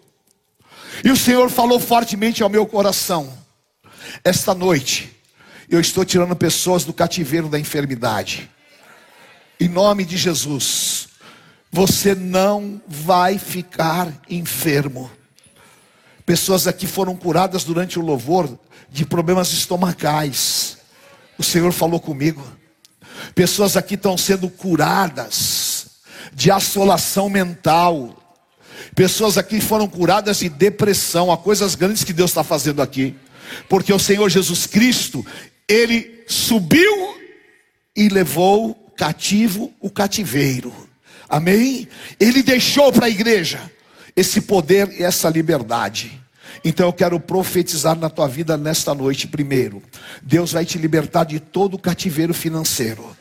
E 1.03 1.11
o 1.11 1.17
Senhor 1.17 1.49
falou 1.49 1.81
fortemente 1.81 2.43
ao 2.43 2.51
meu 2.51 2.67
coração. 2.67 3.33
Esta 4.23 4.55
noite 4.55 5.11
eu 5.71 5.81
estou 5.81 6.05
tirando 6.05 6.37
pessoas 6.37 6.85
do 6.85 6.93
cativeiro 6.93 7.49
da 7.49 7.59
enfermidade. 7.59 8.51
Em 9.59 9.67
nome 9.67 10.05
de 10.05 10.19
Jesus. 10.19 11.09
Você 11.73 12.15
não 12.15 12.83
vai 12.87 13.39
ficar 13.39 14.13
enfermo. 14.29 15.11
Pessoas 16.31 16.69
aqui 16.69 16.87
foram 16.87 17.17
curadas 17.17 17.65
durante 17.65 17.99
o 17.99 18.03
louvor 18.03 18.57
de 18.89 19.05
problemas 19.05 19.53
estomacais. 19.53 20.79
O 21.37 21.43
Senhor 21.43 21.73
falou 21.73 21.99
comigo. 21.99 22.41
Pessoas 23.35 23.77
aqui 23.77 23.97
estão 23.97 24.17
sendo 24.17 24.49
curadas 24.49 25.87
de 26.33 26.49
assolação 26.49 27.29
mental. 27.29 28.17
Pessoas 28.95 29.37
aqui 29.37 29.61
foram 29.61 29.89
curadas 29.89 30.39
de 30.39 30.49
depressão. 30.49 31.33
Há 31.33 31.37
coisas 31.37 31.75
grandes 31.75 32.05
que 32.05 32.13
Deus 32.13 32.31
está 32.31 32.45
fazendo 32.45 32.81
aqui. 32.81 33.17
Porque 33.69 33.93
o 33.93 33.99
Senhor 33.99 34.29
Jesus 34.29 34.69
Cristo, 34.69 35.27
ele 35.67 36.23
subiu 36.29 37.17
e 37.97 38.09
levou 38.09 38.77
cativo 38.97 39.75
o 39.81 39.91
cativeiro. 39.91 40.73
Amém? 41.29 41.89
Ele 42.21 42.41
deixou 42.41 42.93
para 42.93 43.07
a 43.07 43.11
igreja 43.11 43.69
esse 44.15 44.43
poder 44.43 44.93
e 44.97 45.03
essa 45.03 45.29
liberdade. 45.29 46.20
Então 46.65 46.87
eu 46.87 46.93
quero 46.93 47.19
profetizar 47.19 47.97
na 47.97 48.11
tua 48.11 48.29
vida 48.29 48.57
nesta 48.57 48.95
noite, 48.95 49.27
primeiro. 49.27 49.83
Deus 50.23 50.53
vai 50.53 50.65
te 50.65 50.77
libertar 50.77 51.25
de 51.25 51.41
todo 51.41 51.75
o 51.75 51.79
cativeiro 51.79 52.35
financeiro. 52.35 53.17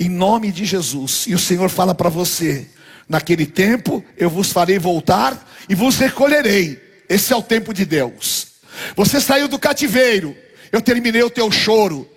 Em 0.00 0.08
nome 0.08 0.50
de 0.50 0.64
Jesus. 0.64 1.26
E 1.26 1.34
o 1.34 1.38
Senhor 1.38 1.68
fala 1.68 1.94
para 1.94 2.08
você: 2.08 2.66
naquele 3.08 3.44
tempo 3.44 4.04
eu 4.16 4.30
vos 4.30 4.50
farei 4.50 4.78
voltar 4.78 5.46
e 5.68 5.74
vos 5.74 5.96
recolherei. 5.96 6.82
Esse 7.08 7.32
é 7.32 7.36
o 7.36 7.42
tempo 7.42 7.74
de 7.74 7.84
Deus. 7.84 8.48
Você 8.94 9.20
saiu 9.20 9.48
do 9.48 9.58
cativeiro, 9.58 10.36
eu 10.72 10.80
terminei 10.80 11.22
o 11.22 11.30
teu 11.30 11.50
choro, 11.50 12.08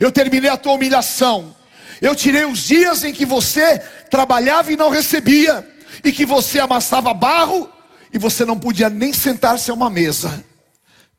eu 0.00 0.10
terminei 0.10 0.50
a 0.50 0.56
tua 0.56 0.72
humilhação, 0.72 1.54
eu 2.00 2.14
tirei 2.14 2.44
os 2.44 2.60
dias 2.60 3.04
em 3.04 3.12
que 3.12 3.24
você 3.24 3.78
trabalhava 4.10 4.72
e 4.72 4.76
não 4.76 4.90
recebia, 4.90 5.66
e 6.02 6.10
que 6.10 6.24
você 6.24 6.58
amassava 6.58 7.12
barro 7.14 7.68
e 8.12 8.18
você 8.18 8.44
não 8.44 8.58
podia 8.58 8.88
nem 8.88 9.12
sentar-se 9.12 9.70
a 9.70 9.74
uma 9.74 9.90
mesa. 9.90 10.44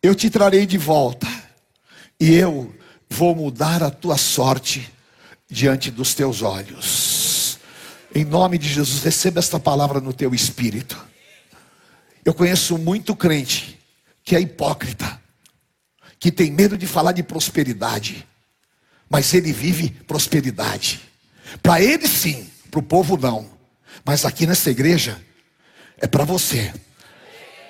Eu 0.01 0.15
te 0.15 0.29
trarei 0.29 0.65
de 0.65 0.77
volta, 0.77 1.27
e 2.19 2.33
eu 2.33 2.73
vou 3.09 3.35
mudar 3.35 3.81
a 3.83 3.89
tua 3.89 4.17
sorte 4.17 4.91
diante 5.49 5.89
dos 5.89 6.13
teus 6.13 6.41
olhos. 6.41 7.59
Em 8.13 8.25
nome 8.25 8.57
de 8.57 8.67
Jesus, 8.67 9.03
receba 9.03 9.39
esta 9.39 9.59
palavra 9.59 9.99
no 9.99 10.13
teu 10.13 10.33
espírito. 10.33 10.97
Eu 12.25 12.33
conheço 12.33 12.77
muito 12.77 13.15
crente 13.15 13.79
que 14.23 14.35
é 14.35 14.41
hipócrita, 14.41 15.19
que 16.19 16.31
tem 16.31 16.51
medo 16.51 16.77
de 16.77 16.85
falar 16.85 17.11
de 17.11 17.23
prosperidade, 17.23 18.27
mas 19.09 19.33
ele 19.33 19.51
vive 19.51 19.89
prosperidade. 20.07 21.01
Para 21.63 21.81
ele 21.81 22.07
sim, 22.07 22.49
para 22.69 22.79
o 22.79 22.83
povo 22.83 23.17
não. 23.17 23.49
Mas 24.05 24.25
aqui 24.25 24.45
nessa 24.45 24.69
igreja 24.69 25.19
é 26.01 26.07
para 26.07 26.23
você, 26.23 26.73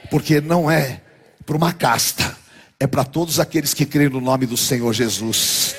porque 0.09 0.39
não 0.41 0.69
é 0.69 1.01
para 1.45 1.57
uma 1.57 1.74
casta, 1.74 2.38
é 2.79 2.88
para 2.88 3.03
todos 3.03 3.39
aqueles 3.39 3.74
que 3.74 3.86
creem 3.86 4.09
no 4.09 4.21
nome 4.21 4.45
do 4.45 4.55
Senhor 4.55 4.93
Jesus, 4.93 5.75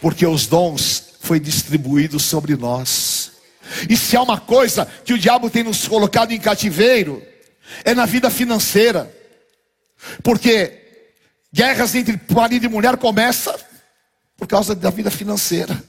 porque 0.00 0.26
os 0.26 0.46
dons 0.46 1.14
foi 1.20 1.40
distribuído 1.40 2.20
sobre 2.20 2.56
nós. 2.56 3.32
E 3.88 3.96
se 3.96 4.16
há 4.16 4.22
uma 4.22 4.38
coisa 4.38 4.86
que 5.04 5.12
o 5.12 5.18
diabo 5.18 5.48
tem 5.48 5.64
nos 5.64 5.88
colocado 5.88 6.32
em 6.32 6.38
cativeiro, 6.38 7.22
é 7.84 7.94
na 7.94 8.06
vida 8.06 8.30
financeira. 8.30 9.12
Porque 10.22 10.80
guerras 11.52 11.94
entre 11.94 12.20
marido 12.30 12.66
e 12.66 12.68
mulher 12.68 12.96
começam 12.96 13.54
por 14.36 14.46
causa 14.46 14.74
da 14.74 14.90
vida 14.90 15.10
financeira. 15.10 15.82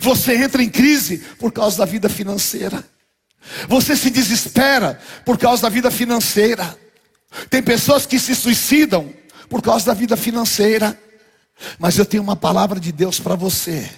Você 0.00 0.36
entra 0.36 0.62
em 0.62 0.70
crise 0.70 1.18
por 1.38 1.52
causa 1.52 1.78
da 1.78 1.84
vida 1.84 2.08
financeira. 2.08 2.84
Você 3.68 3.96
se 3.96 4.10
desespera 4.10 5.00
por 5.24 5.38
causa 5.38 5.62
da 5.62 5.68
vida 5.68 5.90
financeira. 5.90 6.76
Tem 7.48 7.62
pessoas 7.62 8.06
que 8.06 8.18
se 8.18 8.34
suicidam 8.34 9.12
por 9.48 9.62
causa 9.62 9.86
da 9.86 9.94
vida 9.94 10.16
financeira. 10.16 10.98
Mas 11.78 11.98
eu 11.98 12.04
tenho 12.04 12.22
uma 12.22 12.36
palavra 12.36 12.78
de 12.78 12.92
Deus 12.92 13.20
para 13.20 13.34
você. 13.34 13.90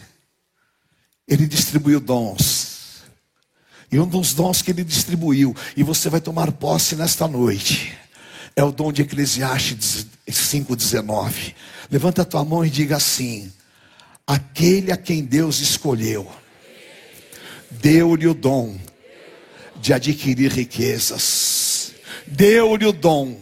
Ele 1.26 1.46
distribuiu 1.46 2.00
dons. 2.00 3.02
E 3.90 3.98
um 3.98 4.06
dos 4.06 4.34
dons 4.34 4.60
que 4.60 4.70
ele 4.70 4.84
distribuiu, 4.84 5.56
e 5.74 5.82
você 5.82 6.10
vai 6.10 6.20
tomar 6.20 6.52
posse 6.52 6.94
nesta 6.94 7.26
noite, 7.26 7.96
é 8.54 8.62
o 8.62 8.70
dom 8.70 8.92
de 8.92 9.02
Eclesiastes 9.02 10.06
5,19. 10.28 11.54
Levanta 11.90 12.20
a 12.20 12.24
tua 12.24 12.44
mão 12.44 12.64
e 12.64 12.70
diga 12.70 12.96
assim: 12.96 13.50
aquele 14.26 14.92
a 14.92 14.96
quem 14.96 15.24
Deus 15.24 15.60
escolheu, 15.60 16.30
deu-lhe 17.70 18.26
o 18.26 18.34
dom 18.34 18.78
de 19.88 19.94
adquirir 19.94 20.52
riquezas, 20.52 21.92
deu-lhe 22.26 22.84
o 22.84 22.92
dom 22.92 23.38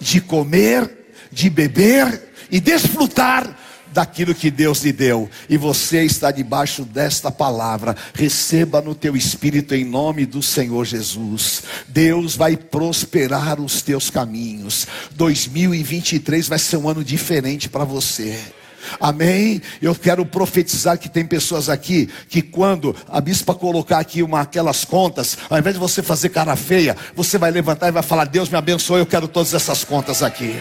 de 0.00 0.20
comer, 0.20 0.90
de 1.30 1.48
beber 1.48 2.20
e 2.50 2.58
desfrutar 2.58 3.56
daquilo 3.92 4.34
que 4.34 4.50
Deus 4.50 4.82
lhe 4.82 4.92
deu, 4.92 5.30
e 5.48 5.56
você 5.56 6.02
está 6.02 6.32
debaixo 6.32 6.84
desta 6.84 7.30
palavra, 7.30 7.94
receba 8.12 8.82
no 8.82 8.92
teu 8.92 9.16
espírito 9.16 9.72
em 9.72 9.84
nome 9.84 10.26
do 10.26 10.42
Senhor 10.42 10.84
Jesus. 10.84 11.62
Deus 11.86 12.34
vai 12.34 12.56
prosperar 12.56 13.60
os 13.60 13.80
teus 13.80 14.10
caminhos. 14.10 14.84
2023 15.12 16.48
vai 16.48 16.58
ser 16.58 16.76
um 16.76 16.88
ano 16.88 17.04
diferente 17.04 17.68
para 17.68 17.84
você. 17.84 18.36
Amém? 19.00 19.60
Eu 19.80 19.94
quero 19.94 20.24
profetizar 20.24 20.98
que 20.98 21.08
tem 21.08 21.24
pessoas 21.24 21.68
aqui 21.68 22.08
que 22.28 22.42
quando 22.42 22.94
a 23.08 23.20
bispa 23.20 23.54
colocar 23.54 23.98
aqui 23.98 24.22
uma 24.22 24.40
aquelas 24.40 24.84
contas, 24.84 25.38
ao 25.48 25.58
invés 25.58 25.74
de 25.74 25.80
você 25.80 26.02
fazer 26.02 26.30
cara 26.30 26.56
feia, 26.56 26.96
você 27.14 27.38
vai 27.38 27.50
levantar 27.50 27.88
e 27.88 27.92
vai 27.92 28.02
falar: 28.02 28.24
"Deus 28.24 28.48
me 28.48 28.56
abençoe, 28.56 29.00
eu 29.00 29.06
quero 29.06 29.28
todas 29.28 29.54
essas 29.54 29.84
contas 29.84 30.22
aqui" 30.22 30.60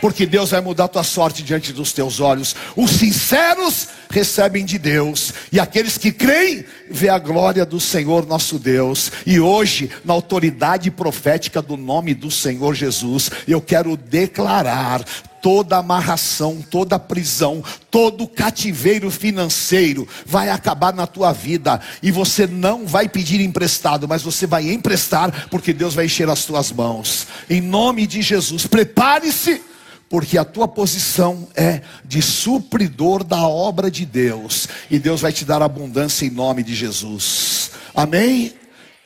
porque 0.00 0.26
Deus 0.26 0.50
vai 0.50 0.60
mudar 0.60 0.84
a 0.84 0.88
tua 0.88 1.02
sorte 1.02 1.42
diante 1.42 1.72
dos 1.72 1.92
teus 1.92 2.20
olhos. 2.20 2.54
Os 2.76 2.90
sinceros 2.92 3.88
recebem 4.10 4.64
de 4.64 4.78
Deus, 4.78 5.32
e 5.50 5.58
aqueles 5.58 5.96
que 5.96 6.12
creem, 6.12 6.64
vê 6.90 7.08
a 7.08 7.18
glória 7.18 7.64
do 7.64 7.80
Senhor 7.80 8.26
nosso 8.26 8.58
Deus. 8.58 9.10
E 9.26 9.40
hoje, 9.40 9.90
na 10.04 10.12
autoridade 10.12 10.90
profética 10.90 11.62
do 11.62 11.76
nome 11.76 12.14
do 12.14 12.30
Senhor 12.30 12.74
Jesus, 12.74 13.30
eu 13.48 13.60
quero 13.60 13.96
declarar 13.96 15.02
toda 15.42 15.76
amarração, 15.76 16.64
toda 16.70 16.98
prisão, 16.98 17.62
todo 17.90 18.28
cativeiro 18.28 19.10
financeiro 19.10 20.08
vai 20.24 20.48
acabar 20.48 20.94
na 20.94 21.06
tua 21.06 21.32
vida 21.32 21.80
e 22.00 22.12
você 22.12 22.46
não 22.46 22.86
vai 22.86 23.08
pedir 23.08 23.40
emprestado, 23.40 24.06
mas 24.06 24.22
você 24.22 24.46
vai 24.46 24.70
emprestar 24.70 25.48
porque 25.50 25.72
Deus 25.72 25.94
vai 25.94 26.06
encher 26.06 26.28
as 26.30 26.44
tuas 26.44 26.70
mãos. 26.70 27.26
Em 27.50 27.60
nome 27.60 28.06
de 28.06 28.22
Jesus, 28.22 28.66
prepare-se 28.68 29.60
porque 30.08 30.36
a 30.36 30.44
tua 30.44 30.68
posição 30.68 31.48
é 31.56 31.80
de 32.04 32.20
supridor 32.20 33.24
da 33.24 33.48
obra 33.48 33.90
de 33.90 34.04
Deus, 34.04 34.68
e 34.90 34.98
Deus 34.98 35.22
vai 35.22 35.32
te 35.32 35.42
dar 35.42 35.62
abundância 35.62 36.26
em 36.26 36.30
nome 36.30 36.62
de 36.62 36.74
Jesus. 36.74 37.70
Amém? 37.94 38.52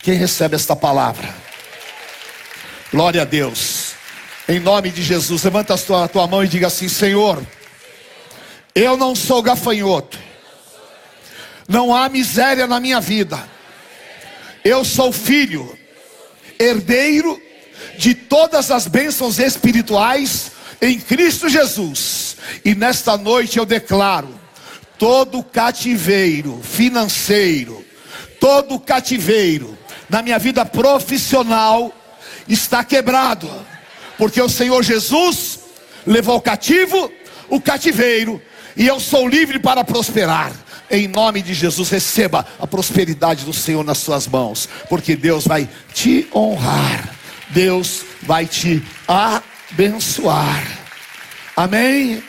Quem 0.00 0.14
recebe 0.14 0.56
esta 0.56 0.74
palavra? 0.74 1.32
Glória 2.90 3.22
a 3.22 3.24
Deus. 3.24 3.85
Em 4.48 4.60
nome 4.60 4.90
de 4.90 5.02
Jesus, 5.02 5.42
levanta 5.42 5.74
a 5.74 5.78
tua, 5.78 6.04
a 6.04 6.08
tua 6.08 6.26
mão 6.26 6.44
e 6.44 6.48
diga 6.48 6.68
assim: 6.68 6.88
Senhor, 6.88 7.44
eu 8.74 8.96
não 8.96 9.14
sou 9.16 9.42
gafanhoto, 9.42 10.18
não 11.68 11.94
há 11.94 12.08
miséria 12.08 12.66
na 12.66 12.78
minha 12.78 13.00
vida, 13.00 13.42
eu 14.64 14.84
sou 14.84 15.12
filho, 15.12 15.76
herdeiro 16.58 17.40
de 17.98 18.14
todas 18.14 18.70
as 18.70 18.86
bênçãos 18.86 19.38
espirituais 19.38 20.52
em 20.80 20.98
Cristo 20.98 21.48
Jesus. 21.48 22.36
E 22.64 22.74
nesta 22.74 23.16
noite 23.16 23.58
eu 23.58 23.66
declaro: 23.66 24.28
todo 24.96 25.42
cativeiro 25.42 26.60
financeiro, 26.62 27.84
todo 28.38 28.78
cativeiro 28.78 29.76
na 30.08 30.22
minha 30.22 30.38
vida 30.38 30.64
profissional 30.64 31.92
está 32.48 32.84
quebrado, 32.84 33.50
porque 34.18 34.40
o 34.40 34.48
Senhor 34.48 34.82
Jesus 34.82 35.60
levou 36.06 36.40
cativo 36.40 37.10
o 37.48 37.60
cativeiro, 37.60 38.40
e 38.76 38.86
eu 38.86 38.98
sou 39.00 39.28
livre 39.28 39.58
para 39.58 39.84
prosperar. 39.84 40.52
Em 40.90 41.08
nome 41.08 41.42
de 41.42 41.52
Jesus, 41.54 41.90
receba 41.90 42.46
a 42.60 42.66
prosperidade 42.66 43.44
do 43.44 43.52
Senhor 43.52 43.84
nas 43.84 43.98
suas 43.98 44.26
mãos, 44.26 44.68
porque 44.88 45.16
Deus 45.16 45.46
vai 45.46 45.68
te 45.92 46.28
honrar, 46.34 47.14
Deus 47.50 48.04
vai 48.22 48.46
te 48.46 48.82
abençoar. 49.06 50.64
Amém? 51.56 52.22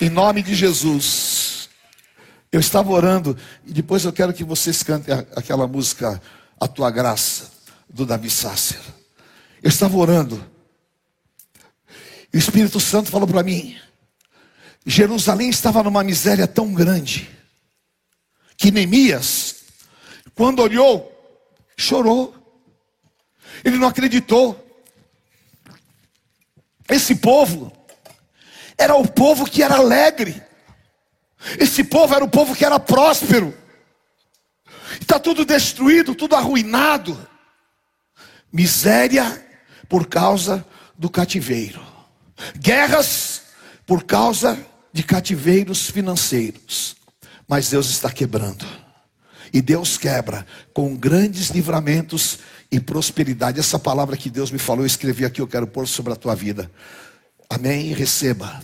Em 0.00 0.10
nome 0.10 0.42
de 0.42 0.54
Jesus. 0.54 1.68
Eu 2.50 2.60
estava 2.60 2.90
orando 2.90 3.36
e 3.66 3.72
depois 3.72 4.04
eu 4.04 4.12
quero 4.12 4.32
que 4.32 4.44
vocês 4.44 4.82
cantem 4.82 5.14
aquela 5.36 5.66
música 5.66 6.20
A 6.58 6.66
Tua 6.66 6.90
Graça, 6.90 7.50
do 7.88 8.06
Davi 8.06 8.30
Sácer. 8.30 8.78
Eu 9.62 9.68
estava 9.68 9.96
orando. 9.96 10.57
O 12.32 12.36
Espírito 12.36 12.78
Santo 12.78 13.10
falou 13.10 13.26
para 13.26 13.42
mim: 13.42 13.76
Jerusalém 14.84 15.48
estava 15.48 15.82
numa 15.82 16.04
miséria 16.04 16.46
tão 16.46 16.72
grande 16.72 17.28
que 18.56 18.70
Neemias, 18.70 19.56
quando 20.34 20.60
olhou, 20.60 21.12
chorou. 21.76 22.34
Ele 23.64 23.78
não 23.78 23.88
acreditou. 23.88 24.64
Esse 26.88 27.14
povo 27.14 27.72
era 28.76 28.94
o 28.94 29.06
povo 29.06 29.44
que 29.44 29.62
era 29.62 29.76
alegre. 29.76 30.42
Esse 31.58 31.84
povo 31.84 32.14
era 32.14 32.24
o 32.24 32.28
povo 32.28 32.54
que 32.54 32.64
era 32.64 32.78
próspero. 32.80 33.56
Está 35.00 35.18
tudo 35.18 35.44
destruído, 35.44 36.14
tudo 36.14 36.34
arruinado. 36.34 37.28
Miséria 38.52 39.46
por 39.88 40.06
causa 40.06 40.66
do 40.96 41.08
cativeiro. 41.08 41.97
Guerras 42.58 43.42
por 43.86 44.04
causa 44.04 44.58
de 44.92 45.02
cativeiros 45.02 45.90
financeiros. 45.90 46.96
Mas 47.46 47.70
Deus 47.70 47.88
está 47.88 48.10
quebrando. 48.10 48.66
E 49.52 49.62
Deus 49.62 49.96
quebra 49.96 50.46
com 50.74 50.94
grandes 50.94 51.48
livramentos 51.48 52.38
e 52.70 52.78
prosperidade. 52.78 53.58
Essa 53.58 53.78
palavra 53.78 54.16
que 54.16 54.28
Deus 54.28 54.50
me 54.50 54.58
falou, 54.58 54.82
eu 54.82 54.86
escrevi 54.86 55.24
aqui, 55.24 55.40
eu 55.40 55.46
quero 55.46 55.66
pôr 55.66 55.88
sobre 55.88 56.12
a 56.12 56.16
tua 56.16 56.34
vida. 56.34 56.70
Amém? 57.48 57.92
Receba. 57.94 58.60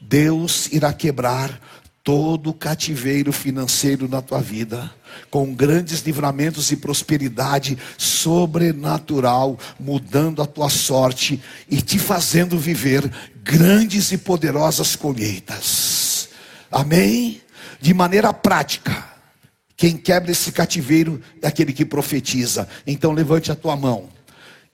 Deus 0.00 0.70
irá 0.72 0.92
quebrar 0.92 1.60
todo 2.04 2.52
cativeiro 2.52 3.32
financeiro 3.32 4.06
na 4.06 4.20
tua 4.20 4.38
vida, 4.38 4.92
com 5.30 5.54
grandes 5.54 6.02
livramentos 6.02 6.70
e 6.70 6.76
prosperidade 6.76 7.78
sobrenatural, 7.96 9.58
mudando 9.80 10.42
a 10.42 10.46
tua 10.46 10.68
sorte 10.68 11.42
e 11.68 11.80
te 11.80 11.98
fazendo 11.98 12.58
viver 12.58 13.10
grandes 13.42 14.12
e 14.12 14.18
poderosas 14.18 14.94
colheitas. 14.94 16.28
Amém? 16.70 17.40
De 17.80 17.94
maneira 17.94 18.34
prática. 18.34 19.08
Quem 19.74 19.96
quebra 19.96 20.30
esse 20.30 20.52
cativeiro 20.52 21.22
é 21.40 21.48
aquele 21.48 21.72
que 21.72 21.86
profetiza. 21.86 22.68
Então 22.86 23.12
levante 23.12 23.50
a 23.50 23.54
tua 23.56 23.76
mão 23.76 24.10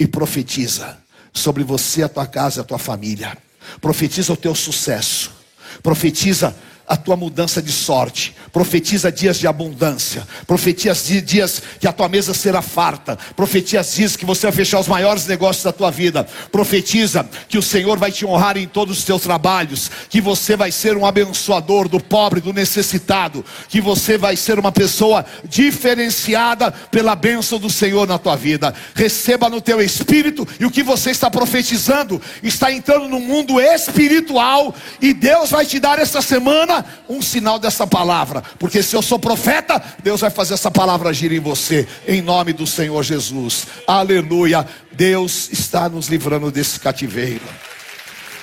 e 0.00 0.06
profetiza 0.06 0.98
sobre 1.32 1.62
você, 1.62 2.02
a 2.02 2.08
tua 2.08 2.26
casa, 2.26 2.62
a 2.62 2.64
tua 2.64 2.78
família. 2.78 3.38
Profetiza 3.80 4.32
o 4.32 4.36
teu 4.36 4.54
sucesso. 4.54 5.32
Profetiza 5.80 6.54
a 6.90 6.96
tua 6.96 7.14
mudança 7.14 7.62
de 7.62 7.70
sorte. 7.70 8.34
Profetiza 8.52 9.12
dias 9.12 9.38
de 9.38 9.46
abundância. 9.46 10.26
Profetiza 10.44 11.20
dias 11.22 11.62
que 11.78 11.86
a 11.86 11.92
tua 11.92 12.08
mesa 12.08 12.34
será 12.34 12.60
farta. 12.60 13.16
Profetiza 13.36 13.84
dias 13.84 14.16
que 14.16 14.26
você 14.26 14.48
vai 14.48 14.52
fechar 14.52 14.80
os 14.80 14.88
maiores 14.88 15.24
negócios 15.24 15.62
da 15.62 15.70
tua 15.70 15.88
vida. 15.92 16.26
Profetiza 16.50 17.24
que 17.48 17.56
o 17.56 17.62
Senhor 17.62 17.96
vai 17.96 18.10
te 18.10 18.26
honrar 18.26 18.56
em 18.56 18.66
todos 18.66 18.98
os 18.98 19.04
teus 19.04 19.22
trabalhos. 19.22 19.88
Que 20.08 20.20
você 20.20 20.56
vai 20.56 20.72
ser 20.72 20.96
um 20.96 21.06
abençoador 21.06 21.88
do 21.88 22.00
pobre, 22.00 22.40
do 22.40 22.52
necessitado. 22.52 23.44
Que 23.68 23.80
você 23.80 24.18
vai 24.18 24.34
ser 24.34 24.58
uma 24.58 24.72
pessoa 24.72 25.24
diferenciada 25.44 26.72
pela 26.72 27.14
bênção 27.14 27.60
do 27.60 27.70
Senhor 27.70 28.04
na 28.04 28.18
tua 28.18 28.34
vida. 28.34 28.74
Receba 28.96 29.48
no 29.48 29.60
teu 29.60 29.80
espírito 29.80 30.46
e 30.58 30.66
o 30.66 30.70
que 30.72 30.82
você 30.82 31.12
está 31.12 31.30
profetizando 31.30 32.20
está 32.42 32.72
entrando 32.72 33.06
no 33.06 33.20
mundo 33.20 33.60
espiritual. 33.60 34.74
E 35.00 35.14
Deus 35.14 35.50
vai 35.50 35.64
te 35.64 35.78
dar 35.78 36.00
essa 36.00 36.20
semana 36.20 36.79
um 37.08 37.22
sinal 37.22 37.58
dessa 37.58 37.86
palavra, 37.86 38.42
porque 38.58 38.82
se 38.82 38.94
eu 38.94 39.02
sou 39.02 39.18
profeta, 39.18 39.82
Deus 40.02 40.20
vai 40.20 40.30
fazer 40.30 40.54
essa 40.54 40.70
palavra 40.70 41.10
agir 41.10 41.32
em 41.32 41.40
você, 41.40 41.86
em 42.06 42.20
nome 42.20 42.52
do 42.52 42.66
Senhor 42.66 43.02
Jesus. 43.02 43.66
Aleluia. 43.86 44.66
Deus 44.92 45.48
está 45.52 45.88
nos 45.88 46.08
livrando 46.08 46.50
desse 46.50 46.78
cativeiro. 46.78 47.44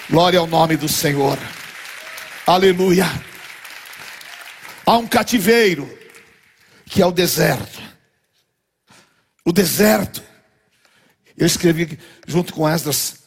Glória 0.09 0.39
ao 0.39 0.47
nome 0.47 0.77
do 0.77 0.87
Senhor. 0.87 1.37
Aleluia. 2.45 3.05
Há 4.85 4.97
um 4.97 5.05
cativeiro 5.05 5.97
que 6.85 7.01
é 7.01 7.05
o 7.05 7.11
deserto. 7.11 7.81
O 9.43 9.51
deserto. 9.51 10.23
Eu 11.35 11.45
escrevi 11.45 11.99
junto 12.25 12.53
com 12.53 12.67
Esdras, 12.67 13.17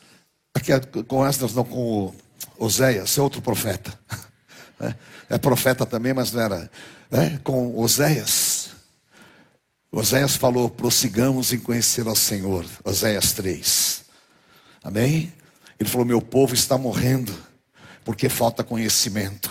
é 0.55 1.03
com 1.03 1.25
Esdras, 1.27 1.55
não 1.55 1.65
com 1.65 2.15
Oséias, 2.59 3.17
é 3.19 3.21
outro 3.21 3.43
profeta. 3.43 4.00
Né? 4.81 4.97
É 5.29 5.39
profeta 5.39 5.85
também, 5.85 6.15
mas 6.15 6.33
não 6.33 6.41
era. 6.41 6.71
Né? 7.11 7.39
Com 7.45 7.79
Oséias. 7.79 8.71
Oséias 9.93 10.37
falou: 10.37 10.71
prossigamos 10.71 11.53
em 11.53 11.59
conhecer 11.59 12.07
ao 12.07 12.17
Senhor. 12.17 12.65
Oséias 12.83 13.33
3. 13.33 14.05
Amém? 14.83 15.33
Ele 15.79 15.89
falou: 15.89 16.07
Meu 16.07 16.23
povo 16.23 16.55
está 16.55 16.79
morrendo 16.79 17.37
porque 18.05 18.29
falta 18.29 18.65
conhecimento. 18.65 19.51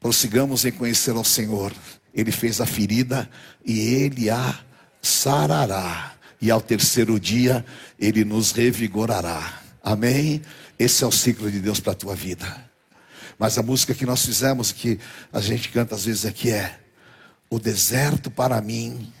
Prossigamos 0.00 0.64
em 0.64 0.72
conhecer 0.72 1.14
ao 1.14 1.24
Senhor. 1.24 1.72
Ele 2.14 2.32
fez 2.32 2.60
a 2.60 2.66
ferida 2.66 3.28
e 3.64 3.78
ele 3.78 4.30
a 4.30 4.58
sarará. 5.02 6.14
E 6.40 6.50
ao 6.50 6.60
terceiro 6.60 7.18
dia 7.18 7.64
ele 7.98 8.24
nos 8.24 8.52
revigorará. 8.52 9.60
Amém? 9.82 10.42
Esse 10.78 11.04
é 11.04 11.06
o 11.06 11.12
ciclo 11.12 11.50
de 11.50 11.60
Deus 11.60 11.80
para 11.80 11.92
a 11.92 11.96
tua 11.96 12.14
vida. 12.14 12.65
Mas 13.38 13.58
a 13.58 13.62
música 13.62 13.94
que 13.94 14.06
nós 14.06 14.24
fizemos, 14.24 14.72
que 14.72 14.98
a 15.32 15.40
gente 15.40 15.68
canta 15.68 15.94
às 15.94 16.04
vezes 16.04 16.24
aqui 16.24 16.50
é: 16.50 16.80
O 17.50 17.58
deserto 17.58 18.30
para 18.30 18.60
mim 18.60 19.12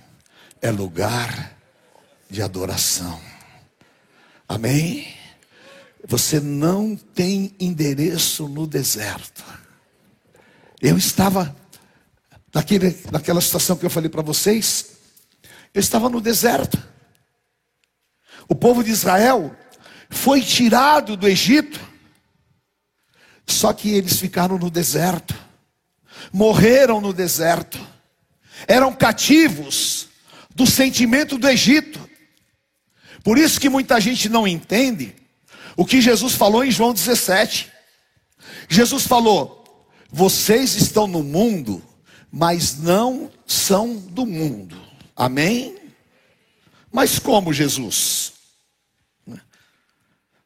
é 0.62 0.70
lugar 0.70 1.56
de 2.30 2.42
adoração. 2.42 3.20
Amém? 4.48 5.14
Você 6.06 6.40
não 6.40 6.96
tem 6.96 7.54
endereço 7.58 8.48
no 8.48 8.66
deserto. 8.66 9.44
Eu 10.80 10.96
estava 10.96 11.54
naquele, 12.54 12.96
naquela 13.10 13.40
situação 13.40 13.76
que 13.76 13.84
eu 13.84 13.90
falei 13.90 14.08
para 14.08 14.22
vocês. 14.22 14.92
Eu 15.74 15.80
estava 15.80 16.08
no 16.08 16.20
deserto. 16.20 16.82
O 18.48 18.54
povo 18.54 18.82
de 18.82 18.90
Israel 18.90 19.54
foi 20.08 20.40
tirado 20.40 21.16
do 21.16 21.28
Egito 21.28 21.80
só 23.46 23.72
que 23.72 23.90
eles 23.90 24.18
ficaram 24.18 24.58
no 24.58 24.70
deserto, 24.70 25.34
morreram 26.32 27.00
no 27.00 27.12
deserto, 27.12 27.80
eram 28.66 28.92
cativos 28.92 30.08
do 30.54 30.66
sentimento 30.66 31.38
do 31.38 31.48
Egito. 31.48 32.00
Por 33.22 33.38
isso 33.38 33.60
que 33.60 33.68
muita 33.68 34.00
gente 34.00 34.28
não 34.28 34.46
entende 34.46 35.14
o 35.76 35.84
que 35.84 36.00
Jesus 36.00 36.34
falou 36.34 36.64
em 36.64 36.70
João 36.70 36.92
17. 36.92 37.70
Jesus 38.68 39.06
falou: 39.06 39.64
Vocês 40.10 40.74
estão 40.74 41.06
no 41.06 41.22
mundo, 41.22 41.82
mas 42.30 42.78
não 42.78 43.30
são 43.46 43.96
do 43.96 44.26
mundo. 44.26 44.80
Amém? 45.14 45.76
Mas 46.90 47.18
como 47.18 47.52
Jesus? 47.52 48.32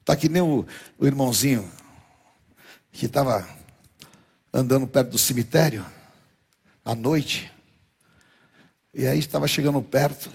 Está 0.00 0.16
que 0.16 0.28
nem 0.28 0.42
o, 0.42 0.66
o 0.98 1.06
irmãozinho 1.06 1.70
que 2.92 3.06
estava 3.06 3.48
andando 4.52 4.86
perto 4.86 5.10
do 5.10 5.18
cemitério 5.18 5.84
à 6.84 6.94
noite. 6.94 7.50
E 8.92 9.06
aí 9.06 9.18
estava 9.18 9.46
chegando 9.46 9.80
perto. 9.80 10.30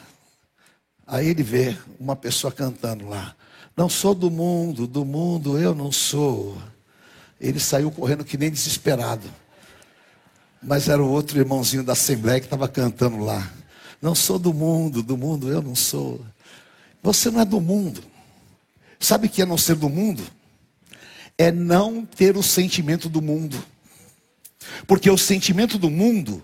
Aí 1.05 1.27
ele 1.27 1.43
vê 1.43 1.77
uma 1.99 2.15
pessoa 2.15 2.51
cantando 2.51 3.07
lá. 3.07 3.35
Não 3.75 3.89
sou 3.89 4.15
do 4.15 4.31
mundo, 4.31 4.87
do 4.87 5.03
mundo 5.03 5.59
eu 5.59 5.75
não 5.75 5.91
sou. 5.91 6.57
Ele 7.39 7.59
saiu 7.59 7.91
correndo 7.91 8.23
que 8.23 8.37
nem 8.37 8.49
desesperado. 8.49 9.29
Mas 10.63 10.87
era 10.87 11.03
o 11.03 11.11
outro 11.11 11.37
irmãozinho 11.37 11.83
da 11.83 11.93
Assembleia 11.93 12.39
que 12.39 12.45
estava 12.45 12.67
cantando 12.67 13.17
lá. 13.17 13.51
Não 14.01 14.15
sou 14.15 14.39
do 14.39 14.53
mundo, 14.53 15.03
do 15.03 15.17
mundo 15.17 15.49
eu 15.49 15.61
não 15.61 15.75
sou. 15.75 16.25
Você 17.03 17.29
não 17.29 17.41
é 17.41 17.45
do 17.45 17.59
mundo. 17.59 18.01
Sabe 18.99 19.27
o 19.27 19.29
que 19.29 19.41
é 19.41 19.45
não 19.45 19.57
ser 19.57 19.75
do 19.75 19.89
mundo? 19.89 20.23
É 21.37 21.51
não 21.51 22.05
ter 22.05 22.37
o 22.37 22.43
sentimento 22.43 23.09
do 23.09 23.21
mundo. 23.21 23.63
Porque 24.87 25.09
o 25.09 25.17
sentimento 25.17 25.77
do 25.77 25.89
mundo 25.89 26.43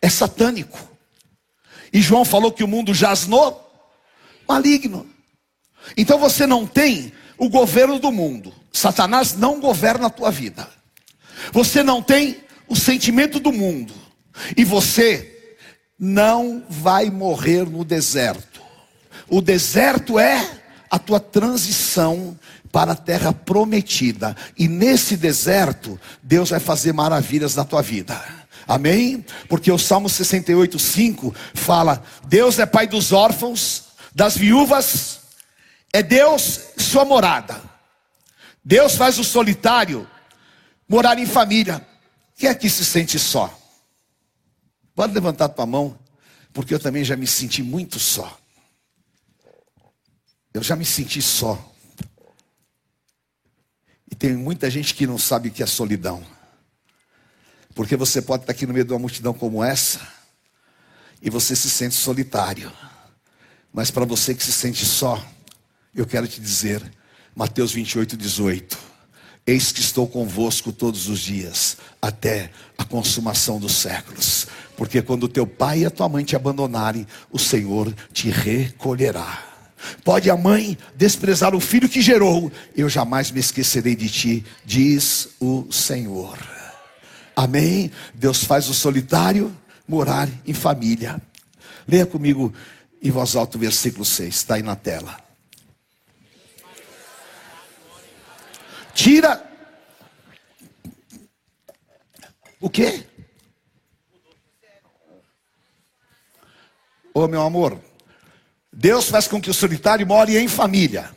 é 0.00 0.08
satânico. 0.08 0.78
E 1.92 2.00
João 2.00 2.24
falou 2.24 2.52
que 2.52 2.64
o 2.64 2.68
mundo 2.68 2.94
jaz 2.94 3.26
no 3.26 3.56
maligno. 4.48 5.06
Então 5.96 6.18
você 6.18 6.46
não 6.46 6.66
tem 6.66 7.12
o 7.36 7.48
governo 7.48 7.98
do 7.98 8.12
mundo. 8.12 8.54
Satanás 8.72 9.36
não 9.36 9.60
governa 9.60 10.06
a 10.06 10.10
tua 10.10 10.30
vida. 10.30 10.68
Você 11.52 11.82
não 11.82 12.02
tem 12.02 12.36
o 12.68 12.76
sentimento 12.76 13.40
do 13.40 13.52
mundo. 13.52 13.92
E 14.56 14.64
você 14.64 15.56
não 15.98 16.64
vai 16.68 17.10
morrer 17.10 17.68
no 17.68 17.84
deserto. 17.84 18.62
O 19.28 19.40
deserto 19.40 20.18
é 20.18 20.60
a 20.90 20.98
tua 20.98 21.20
transição 21.20 22.38
para 22.72 22.92
a 22.92 22.96
terra 22.96 23.32
prometida. 23.32 24.36
E 24.56 24.68
nesse 24.68 25.16
deserto, 25.16 26.00
Deus 26.22 26.50
vai 26.50 26.60
fazer 26.60 26.92
maravilhas 26.92 27.54
na 27.54 27.64
tua 27.64 27.82
vida. 27.82 28.20
Amém? 28.66 29.24
Porque 29.48 29.70
o 29.72 29.78
Salmo 29.78 30.08
68, 30.08 30.78
5 30.78 31.34
fala: 31.54 32.02
Deus 32.26 32.58
é 32.58 32.66
pai 32.66 32.86
dos 32.86 33.12
órfãos, 33.12 33.84
das 34.14 34.36
viúvas, 34.36 35.20
é 35.92 36.02
Deus 36.02 36.60
sua 36.76 37.04
morada. 37.04 37.60
Deus 38.64 38.94
faz 38.94 39.18
o 39.18 39.24
solitário 39.24 40.08
morar 40.88 41.18
em 41.18 41.26
família. 41.26 41.86
Quem 42.36 42.48
é 42.48 42.54
que 42.54 42.70
se 42.70 42.84
sente 42.84 43.18
só? 43.18 43.52
Pode 44.94 45.12
levantar 45.12 45.48
tua 45.48 45.66
mão, 45.66 45.98
porque 46.52 46.74
eu 46.74 46.78
também 46.78 47.02
já 47.02 47.16
me 47.16 47.26
senti 47.26 47.62
muito 47.62 47.98
só. 47.98 48.38
Eu 50.52 50.62
já 50.62 50.76
me 50.76 50.84
senti 50.84 51.22
só. 51.22 51.69
Tem 54.20 54.34
muita 54.34 54.70
gente 54.70 54.94
que 54.94 55.06
não 55.06 55.16
sabe 55.16 55.48
o 55.48 55.50
que 55.50 55.62
é 55.62 55.66
solidão. 55.66 56.22
Porque 57.74 57.96
você 57.96 58.20
pode 58.20 58.42
estar 58.42 58.52
aqui 58.52 58.66
no 58.66 58.74
meio 58.74 58.84
de 58.84 58.92
uma 58.92 58.98
multidão 58.98 59.32
como 59.32 59.64
essa 59.64 59.98
e 61.22 61.30
você 61.30 61.56
se 61.56 61.70
sente 61.70 61.94
solitário. 61.94 62.70
Mas 63.72 63.90
para 63.90 64.04
você 64.04 64.34
que 64.34 64.44
se 64.44 64.52
sente 64.52 64.84
só, 64.84 65.24
eu 65.94 66.04
quero 66.04 66.28
te 66.28 66.38
dizer: 66.38 66.82
Mateus 67.34 67.72
28, 67.72 68.14
18. 68.14 68.78
Eis 69.46 69.72
que 69.72 69.80
estou 69.80 70.06
convosco 70.06 70.70
todos 70.70 71.08
os 71.08 71.20
dias, 71.20 71.78
até 72.02 72.50
a 72.76 72.84
consumação 72.84 73.58
dos 73.58 73.72
séculos. 73.72 74.46
Porque 74.76 75.00
quando 75.00 75.28
teu 75.28 75.46
pai 75.46 75.78
e 75.78 75.86
a 75.86 75.90
tua 75.90 76.10
mãe 76.10 76.26
te 76.26 76.36
abandonarem, 76.36 77.06
o 77.30 77.38
Senhor 77.38 77.90
te 78.12 78.28
recolherá. 78.28 79.49
Pode 80.04 80.30
a 80.30 80.36
mãe 80.36 80.76
desprezar 80.94 81.54
o 81.54 81.60
filho 81.60 81.88
que 81.88 82.00
gerou, 82.00 82.50
eu 82.76 82.88
jamais 82.88 83.30
me 83.30 83.40
esquecerei 83.40 83.96
de 83.96 84.08
ti, 84.08 84.44
diz 84.64 85.28
o 85.40 85.70
Senhor. 85.72 86.38
Amém? 87.34 87.90
Deus 88.14 88.44
faz 88.44 88.68
o 88.68 88.74
solitário 88.74 89.56
morar 89.88 90.28
em 90.46 90.52
família. 90.52 91.20
Leia 91.86 92.06
comigo 92.06 92.52
em 93.02 93.10
voz 93.10 93.34
alta 93.34 93.56
o 93.56 93.60
versículo 93.60 94.04
6, 94.04 94.34
está 94.34 94.54
aí 94.54 94.62
na 94.62 94.76
tela. 94.76 95.18
Tira. 98.94 99.48
O 102.60 102.68
quê? 102.68 103.06
Ô 107.14 107.26
meu 107.26 107.42
amor, 107.42 107.80
Deus 108.72 109.08
faz 109.08 109.26
com 109.26 109.40
que 109.40 109.50
o 109.50 109.54
solitário 109.54 110.06
more 110.06 110.36
em 110.36 110.48
família. 110.48 111.10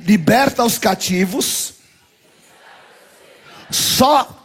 Liberta 0.00 0.64
os 0.64 0.78
cativos. 0.78 1.74
Só 3.70 4.36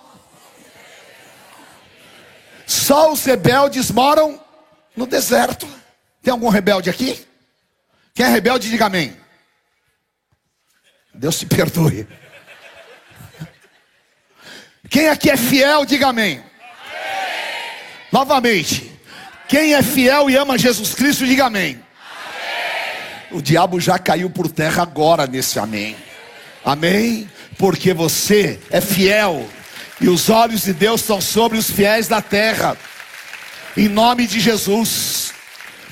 só 2.72 3.12
os 3.12 3.24
rebeldes 3.26 3.92
moram 3.92 4.42
no 4.96 5.06
deserto. 5.06 5.68
Tem 6.22 6.32
algum 6.32 6.48
rebelde 6.48 6.90
aqui? 6.90 7.28
Quem 8.14 8.26
é 8.26 8.30
rebelde, 8.30 8.70
diga 8.70 8.86
amém. 8.86 9.16
Deus 11.14 11.38
te 11.40 11.46
perdoe. 11.46 12.08
Quem 14.90 15.10
aqui 15.10 15.30
é 15.30 15.38
fiel, 15.38 15.86
diga 15.86 16.08
amém. 16.08 16.38
amém. 16.38 16.50
Novamente. 18.12 18.91
Quem 19.52 19.74
é 19.74 19.84
fiel 19.84 20.30
e 20.30 20.38
ama 20.38 20.58
Jesus 20.58 20.94
Cristo, 20.94 21.26
diga 21.26 21.48
amém. 21.48 21.72
amém. 21.72 23.38
O 23.38 23.42
diabo 23.42 23.82
já 23.82 24.00
caiu 24.00 24.30
por 24.30 24.50
terra 24.50 24.82
agora 24.82 25.28
nesse 25.28 25.60
amém. 25.60 25.98
Amém? 26.64 27.30
Porque 27.58 27.94
você 27.94 28.62
é 28.70 28.80
fiel 28.80 29.46
e 30.00 30.08
os 30.08 30.30
olhos 30.30 30.62
de 30.62 30.72
Deus 30.72 31.02
estão 31.02 31.20
sobre 31.20 31.58
os 31.58 31.70
fiéis 31.70 32.08
da 32.08 32.22
terra. 32.22 32.78
Em 33.76 33.90
nome 33.90 34.26
de 34.26 34.40
Jesus. 34.40 35.34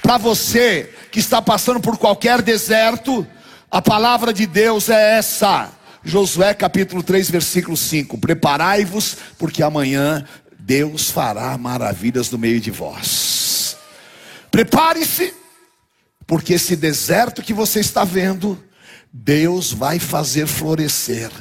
Para 0.01 0.17
você 0.17 0.93
que 1.11 1.19
está 1.19 1.41
passando 1.41 1.81
por 1.81 1.97
qualquer 1.97 2.41
deserto, 2.41 3.27
a 3.69 3.81
palavra 3.81 4.31
de 4.31 4.47
Deus 4.47 4.87
é 4.87 5.17
essa. 5.17 5.69
Josué 6.01 6.53
capítulo 6.53 7.03
3, 7.03 7.29
versículo 7.29 7.75
5: 7.75 8.17
Preparai-vos, 8.19 9.17
porque 9.37 9.61
amanhã 9.61 10.25
Deus 10.57 11.11
fará 11.11 11.57
maravilhas 11.57 12.31
no 12.31 12.37
meio 12.37 12.61
de 12.61 12.71
vós. 12.71 13.48
Prepare-se, 14.51 15.33
porque 16.25 16.53
esse 16.53 16.75
deserto 16.75 17.41
que 17.41 17.53
você 17.53 17.79
está 17.79 18.03
vendo, 18.03 18.61
Deus 19.11 19.73
vai 19.73 19.97
fazer 19.97 20.45
florescer, 20.45 21.31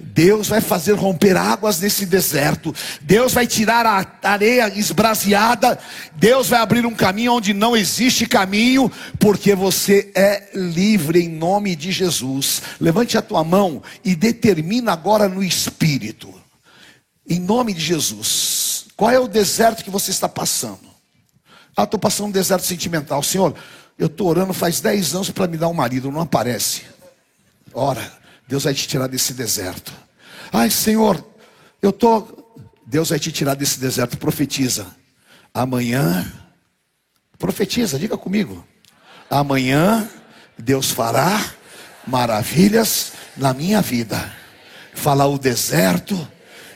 Deus 0.00 0.48
vai 0.48 0.62
fazer 0.62 0.94
romper 0.94 1.36
águas 1.36 1.78
nesse 1.80 2.06
deserto, 2.06 2.74
Deus 3.02 3.34
vai 3.34 3.46
tirar 3.46 3.84
a 3.84 4.30
areia 4.30 4.72
esbraseada, 4.74 5.78
Deus 6.16 6.48
vai 6.48 6.60
abrir 6.60 6.86
um 6.86 6.94
caminho 6.94 7.34
onde 7.34 7.52
não 7.52 7.76
existe 7.76 8.26
caminho, 8.26 8.90
porque 9.18 9.54
você 9.54 10.10
é 10.14 10.48
livre 10.54 11.20
em 11.20 11.28
nome 11.28 11.76
de 11.76 11.92
Jesus. 11.92 12.62
Levante 12.80 13.18
a 13.18 13.22
tua 13.22 13.44
mão 13.44 13.82
e 14.02 14.16
determina 14.16 14.92
agora 14.92 15.28
no 15.28 15.42
espírito, 15.42 16.32
em 17.28 17.38
nome 17.38 17.74
de 17.74 17.80
Jesus, 17.80 18.86
qual 18.96 19.10
é 19.10 19.18
o 19.18 19.28
deserto 19.28 19.84
que 19.84 19.90
você 19.90 20.10
está 20.10 20.30
passando? 20.30 20.87
Ah, 21.78 21.84
estou 21.84 22.00
passando 22.00 22.26
um 22.26 22.32
deserto 22.32 22.66
sentimental, 22.66 23.22
Senhor. 23.22 23.54
Eu 23.96 24.08
estou 24.08 24.26
orando 24.26 24.52
faz 24.52 24.80
10 24.80 25.14
anos 25.14 25.30
para 25.30 25.46
me 25.46 25.56
dar 25.56 25.68
um 25.68 25.72
marido, 25.72 26.10
não 26.10 26.22
aparece. 26.22 26.82
Ora, 27.72 28.12
Deus 28.48 28.64
vai 28.64 28.74
te 28.74 28.88
tirar 28.88 29.06
desse 29.06 29.32
deserto. 29.32 29.92
Ai, 30.52 30.70
Senhor, 30.70 31.24
eu 31.80 31.92
tô. 31.92 32.26
Deus 32.84 33.10
vai 33.10 33.20
te 33.20 33.30
tirar 33.30 33.54
desse 33.54 33.78
deserto. 33.78 34.18
Profetiza. 34.18 34.88
Amanhã, 35.54 36.26
profetiza, 37.38 37.96
diga 37.96 38.18
comigo. 38.18 38.66
Amanhã 39.30 40.10
Deus 40.58 40.90
fará 40.90 41.40
maravilhas 42.04 43.12
na 43.36 43.54
minha 43.54 43.80
vida. 43.80 44.34
Falar 44.94 45.28
o 45.28 45.38
deserto 45.38 46.26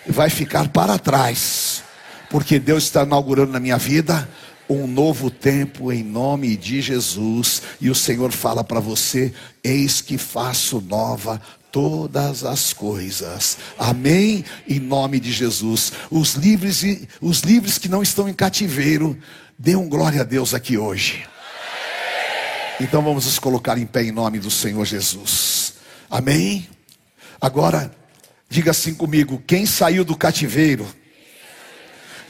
vai 0.06 0.30
ficar 0.30 0.68
para 0.68 0.96
trás, 0.96 1.82
porque 2.30 2.60
Deus 2.60 2.84
está 2.84 3.02
inaugurando 3.02 3.50
na 3.50 3.58
minha 3.58 3.78
vida 3.78 4.28
um 4.74 4.86
novo 4.86 5.30
tempo 5.30 5.92
em 5.92 6.02
nome 6.02 6.56
de 6.56 6.80
Jesus. 6.80 7.62
E 7.80 7.90
o 7.90 7.94
Senhor 7.94 8.32
fala 8.32 8.62
para 8.62 8.80
você: 8.80 9.32
Eis 9.62 10.00
que 10.00 10.18
faço 10.18 10.80
nova 10.80 11.40
todas 11.72 12.44
as 12.44 12.72
coisas. 12.72 13.56
Amém? 13.78 14.44
Em 14.68 14.78
nome 14.78 15.18
de 15.18 15.32
Jesus. 15.32 15.92
Os 16.10 16.34
livres 16.34 16.82
e 16.82 17.08
os 17.20 17.40
livres 17.40 17.78
que 17.78 17.88
não 17.88 18.02
estão 18.02 18.28
em 18.28 18.34
cativeiro, 18.34 19.18
dê 19.58 19.74
um 19.74 19.88
glória 19.88 20.20
a 20.20 20.24
Deus 20.24 20.52
aqui 20.54 20.76
hoje. 20.76 21.24
Então 22.80 23.02
vamos 23.02 23.26
nos 23.26 23.38
colocar 23.38 23.78
em 23.78 23.86
pé 23.86 24.02
em 24.02 24.12
nome 24.12 24.38
do 24.38 24.50
Senhor 24.50 24.84
Jesus. 24.84 25.74
Amém? 26.10 26.68
Agora, 27.40 27.90
diga 28.48 28.70
assim 28.70 28.94
comigo: 28.94 29.42
quem 29.46 29.64
saiu 29.64 30.04
do 30.04 30.16
cativeiro 30.16 30.86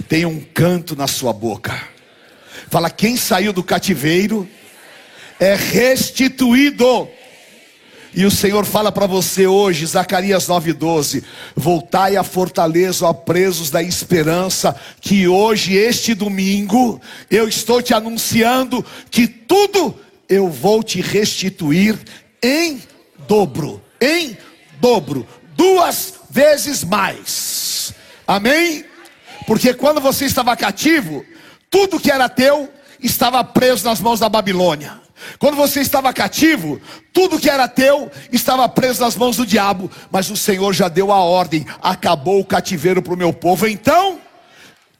tem 0.08 0.24
um 0.24 0.40
canto 0.40 0.94
na 0.94 1.06
sua 1.06 1.32
boca. 1.32 1.91
Fala, 2.72 2.88
quem 2.88 3.18
saiu 3.18 3.52
do 3.52 3.62
cativeiro 3.62 4.48
é 5.38 5.54
restituído. 5.54 7.06
E 8.14 8.24
o 8.24 8.30
Senhor 8.30 8.64
fala 8.64 8.90
para 8.90 9.06
você 9.06 9.46
hoje, 9.46 9.84
Zacarias 9.84 10.48
9:12, 10.48 11.22
voltai 11.54 12.16
à 12.16 12.24
fortaleza, 12.24 13.04
ó 13.04 13.12
presos 13.12 13.68
da 13.68 13.82
esperança, 13.82 14.74
que 15.02 15.28
hoje 15.28 15.74
este 15.74 16.14
domingo 16.14 16.98
eu 17.30 17.46
estou 17.46 17.82
te 17.82 17.92
anunciando 17.92 18.82
que 19.10 19.28
tudo 19.28 19.94
eu 20.26 20.48
vou 20.48 20.82
te 20.82 21.02
restituir 21.02 21.98
em 22.42 22.82
dobro, 23.28 23.82
em 24.00 24.34
dobro, 24.80 25.28
duas 25.54 26.14
vezes 26.30 26.82
mais. 26.82 27.92
Amém? 28.26 28.82
Porque 29.46 29.74
quando 29.74 30.00
você 30.00 30.24
estava 30.24 30.56
cativo, 30.56 31.22
tudo 31.72 31.98
que 31.98 32.10
era 32.10 32.28
teu 32.28 32.70
estava 33.00 33.42
preso 33.42 33.84
nas 33.86 33.98
mãos 33.98 34.20
da 34.20 34.28
Babilônia. 34.28 35.00
Quando 35.38 35.56
você 35.56 35.80
estava 35.80 36.12
cativo, 36.12 36.80
tudo 37.12 37.38
que 37.38 37.48
era 37.48 37.66
teu 37.66 38.10
estava 38.30 38.68
preso 38.68 39.00
nas 39.00 39.16
mãos 39.16 39.38
do 39.38 39.46
diabo, 39.46 39.90
mas 40.10 40.30
o 40.30 40.36
Senhor 40.36 40.72
já 40.74 40.88
deu 40.88 41.10
a 41.10 41.20
ordem, 41.20 41.64
acabou 41.80 42.40
o 42.40 42.44
cativeiro 42.44 43.00
para 43.00 43.14
o 43.14 43.16
meu 43.16 43.32
povo. 43.32 43.66
Então, 43.66 44.20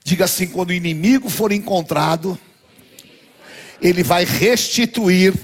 diga 0.03 0.25
assim: 0.25 0.47
quando 0.47 0.71
o 0.71 0.73
inimigo 0.73 1.29
for 1.29 1.53
encontrado, 1.53 2.39
ele 3.81 4.03
vai 4.03 4.25
restituir 4.25 5.35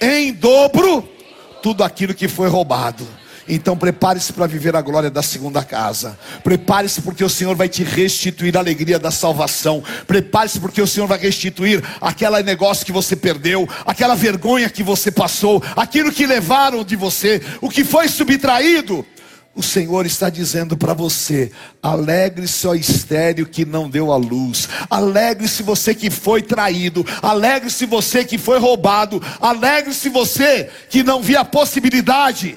em 0.00 0.32
dobro 0.32 1.08
tudo 1.60 1.82
aquilo 1.82 2.14
que 2.14 2.28
foi 2.28 2.48
roubado. 2.48 3.06
Então 3.48 3.76
prepare-se 3.76 4.32
para 4.32 4.46
viver 4.46 4.76
a 4.76 4.82
glória 4.82 5.10
da 5.10 5.22
segunda 5.22 5.64
casa. 5.64 6.18
Prepare-se 6.44 7.00
porque 7.00 7.24
o 7.24 7.30
Senhor 7.30 7.56
vai 7.56 7.68
te 7.68 7.82
restituir 7.82 8.54
a 8.56 8.60
alegria 8.60 8.98
da 8.98 9.10
salvação. 9.10 9.82
Prepare-se 10.06 10.60
porque 10.60 10.82
o 10.82 10.86
Senhor 10.86 11.06
vai 11.06 11.18
restituir 11.18 11.82
aquele 12.00 12.42
negócio 12.42 12.84
que 12.84 12.92
você 12.92 13.16
perdeu, 13.16 13.66
aquela 13.86 14.14
vergonha 14.14 14.68
que 14.68 14.82
você 14.82 15.10
passou, 15.10 15.62
aquilo 15.74 16.12
que 16.12 16.26
levaram 16.26 16.84
de 16.84 16.94
você, 16.94 17.40
o 17.60 17.70
que 17.70 17.84
foi 17.84 18.06
subtraído. 18.08 19.04
O 19.54 19.62
Senhor 19.62 20.06
está 20.06 20.28
dizendo 20.28 20.76
para 20.76 20.94
você: 20.94 21.50
alegre-se, 21.82 22.66
ó 22.66 22.74
estéreo 22.74 23.46
que 23.46 23.64
não 23.64 23.88
deu 23.88 24.12
a 24.12 24.16
luz, 24.16 24.68
alegre-se 24.88 25.62
você 25.62 25.94
que 25.94 26.10
foi 26.10 26.42
traído, 26.42 27.04
alegre-se 27.22 27.86
você 27.86 28.24
que 28.24 28.38
foi 28.38 28.58
roubado, 28.58 29.20
alegre-se 29.40 30.10
você 30.10 30.68
que 30.88 31.02
não 31.02 31.20
via 31.20 31.40
a 31.40 31.44
possibilidade 31.44 32.56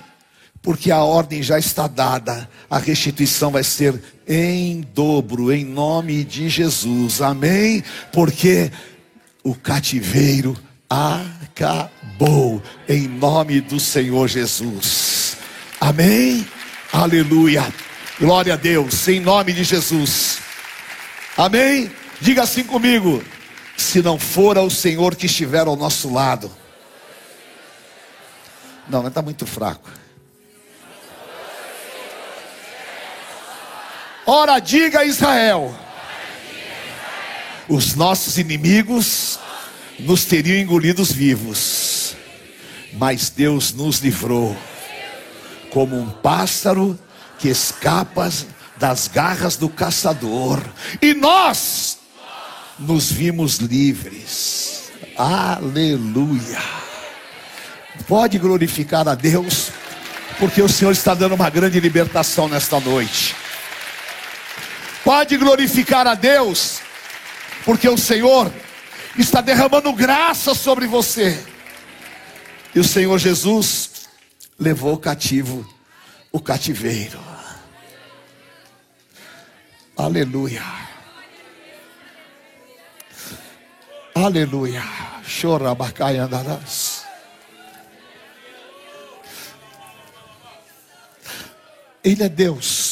porque 0.61 0.91
a 0.91 1.03
ordem 1.03 1.41
já 1.41 1.57
está 1.57 1.87
dada, 1.87 2.47
a 2.69 2.77
restituição 2.77 3.51
vai 3.51 3.63
ser 3.63 3.99
em 4.27 4.81
dobro, 4.93 5.51
em 5.51 5.65
nome 5.65 6.23
de 6.23 6.47
Jesus, 6.49 7.21
amém? 7.21 7.83
Porque 8.13 8.71
o 9.43 9.55
cativeiro 9.55 10.55
acabou, 10.87 12.61
em 12.87 13.07
nome 13.07 13.59
do 13.59 13.79
Senhor 13.79 14.27
Jesus, 14.27 15.35
amém? 15.79 16.45
Aleluia, 16.93 17.73
glória 18.19 18.53
a 18.53 18.57
Deus, 18.57 19.07
em 19.07 19.19
nome 19.19 19.53
de 19.53 19.63
Jesus, 19.63 20.37
amém? 21.35 21.89
Diga 22.19 22.43
assim 22.43 22.63
comigo: 22.63 23.23
se 23.75 23.99
não 24.03 24.19
for 24.19 24.59
o 24.59 24.69
Senhor 24.69 25.15
que 25.15 25.25
estiver 25.25 25.65
ao 25.65 25.75
nosso 25.75 26.13
lado, 26.13 26.51
Não, 28.87 29.07
está 29.07 29.21
muito 29.21 29.45
fraco. 29.45 30.00
Ora, 34.25 34.59
diga 34.59 34.99
a 34.99 35.05
Israel: 35.05 35.73
os 37.67 37.95
nossos 37.95 38.37
inimigos 38.37 39.39
nos 39.99 40.25
teriam 40.25 40.57
engolidos 40.57 41.11
vivos, 41.11 42.15
mas 42.93 43.29
Deus 43.29 43.73
nos 43.73 43.99
livrou, 43.99 44.55
como 45.71 45.97
um 45.97 46.09
pássaro 46.09 46.99
que 47.39 47.49
escapa 47.49 48.31
das 48.77 49.07
garras 49.07 49.55
do 49.55 49.69
caçador, 49.69 50.61
e 51.01 51.13
nós 51.13 51.97
nos 52.77 53.11
vimos 53.11 53.57
livres. 53.57 54.91
Aleluia. 55.17 56.59
Pode 58.07 58.37
glorificar 58.37 59.07
a 59.07 59.15
Deus, 59.15 59.69
porque 60.39 60.61
o 60.61 60.69
Senhor 60.69 60.91
está 60.91 61.13
dando 61.13 61.35
uma 61.35 61.49
grande 61.49 61.79
libertação 61.79 62.47
nesta 62.47 62.79
noite. 62.79 63.40
Pode 65.11 65.35
glorificar 65.35 66.07
a 66.07 66.15
Deus, 66.15 66.79
porque 67.65 67.89
o 67.89 67.97
Senhor 67.97 68.49
está 69.17 69.41
derramando 69.41 69.91
graça 69.91 70.55
sobre 70.55 70.87
você. 70.87 71.37
E 72.73 72.79
o 72.79 72.83
Senhor 72.85 73.19
Jesus 73.19 74.07
levou 74.57 74.97
cativo 74.97 75.69
o 76.31 76.39
cativeiro. 76.39 77.19
Aleluia. 79.97 80.63
Aleluia. 84.15 84.83
Chora, 85.41 85.75
bacai, 85.75 86.19
andarás. 86.19 87.03
Ele 92.01 92.23
é 92.23 92.29
Deus. 92.29 92.90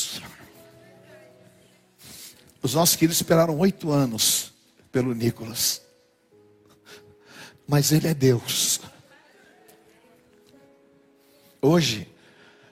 Os 2.62 2.74
nossos 2.74 2.96
queridos 2.96 3.18
esperaram 3.18 3.58
oito 3.60 3.92
anos 3.92 4.54
pelo 4.92 5.14
Nicolas. 5.14 5.82
Mas 7.68 7.92
Ele 7.92 8.08
é 8.08 8.14
Deus. 8.14 8.82
Hoje, 11.62 12.08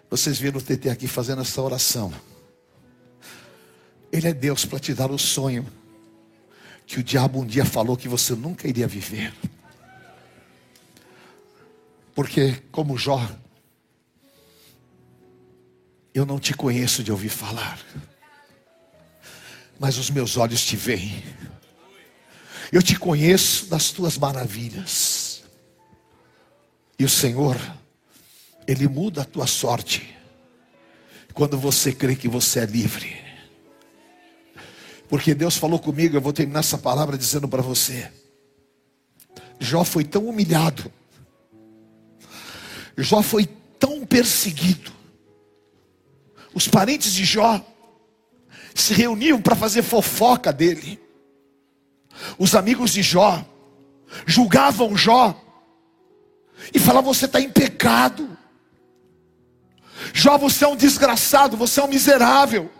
vocês 0.09 0.39
viram 0.39 0.59
o 0.59 0.61
TT 0.61 0.89
aqui 0.89 1.07
fazendo 1.07 1.41
essa 1.41 1.61
oração. 1.61 2.13
Ele 4.11 4.27
é 4.27 4.33
Deus 4.33 4.65
para 4.65 4.79
te 4.79 4.93
dar 4.93 5.11
o 5.11 5.17
sonho 5.17 5.65
que 6.85 6.99
o 6.99 7.03
diabo 7.03 7.41
um 7.41 7.45
dia 7.45 7.65
falou 7.65 7.97
que 7.97 8.07
você 8.07 8.33
nunca 8.33 8.67
iria 8.67 8.87
viver. 8.87 9.33
Porque, 12.15 12.63
como 12.71 12.97
Jó, 12.97 13.29
eu 16.13 16.25
não 16.25 16.39
te 16.39 16.53
conheço 16.53 17.03
de 17.03 17.11
ouvir 17.11 17.29
falar, 17.29 17.77
mas 19.79 19.97
os 19.97 20.09
meus 20.09 20.37
olhos 20.37 20.63
te 20.65 20.75
veem. 20.75 21.23
Eu 22.71 22.81
te 22.81 22.97
conheço 22.97 23.67
das 23.67 23.91
tuas 23.91 24.17
maravilhas. 24.17 25.43
E 26.99 27.05
o 27.05 27.09
Senhor, 27.09 27.57
Ele 28.67 28.87
muda 28.87 29.21
a 29.21 29.25
tua 29.25 29.47
sorte 29.47 30.15
quando 31.33 31.57
você 31.57 31.93
crê 31.93 32.15
que 32.15 32.27
você 32.27 32.61
é 32.61 32.65
livre. 32.65 33.15
Porque 35.07 35.33
Deus 35.33 35.55
falou 35.55 35.79
comigo, 35.79 36.17
eu 36.17 36.21
vou 36.21 36.33
terminar 36.33 36.59
essa 36.59 36.77
palavra 36.77 37.17
dizendo 37.17 37.47
para 37.47 37.61
você. 37.61 38.11
Jó 39.59 39.83
foi 39.83 40.03
tão 40.03 40.27
humilhado. 40.27 40.91
Jó 42.97 43.21
foi 43.21 43.45
tão 43.79 44.05
perseguido. 44.05 44.91
Os 46.53 46.67
parentes 46.67 47.13
de 47.13 47.23
Jó 47.23 47.63
se 48.81 48.93
reuniam 48.93 49.41
para 49.41 49.55
fazer 49.55 49.81
fofoca 49.81 50.53
dele. 50.53 50.99
Os 52.37 52.55
amigos 52.55 52.91
de 52.91 53.01
Jó 53.01 53.43
julgavam 54.25 54.95
Jó 54.95 55.35
e 56.73 56.79
falavam: 56.79 57.13
Você 57.13 57.25
está 57.25 57.41
em 57.41 57.49
pecado. 57.49 58.37
Jó, 60.13 60.37
você 60.37 60.63
é 60.63 60.67
um 60.67 60.75
desgraçado, 60.75 61.57
você 61.57 61.79
é 61.79 61.83
um 61.83 61.87
miserável. 61.87 62.71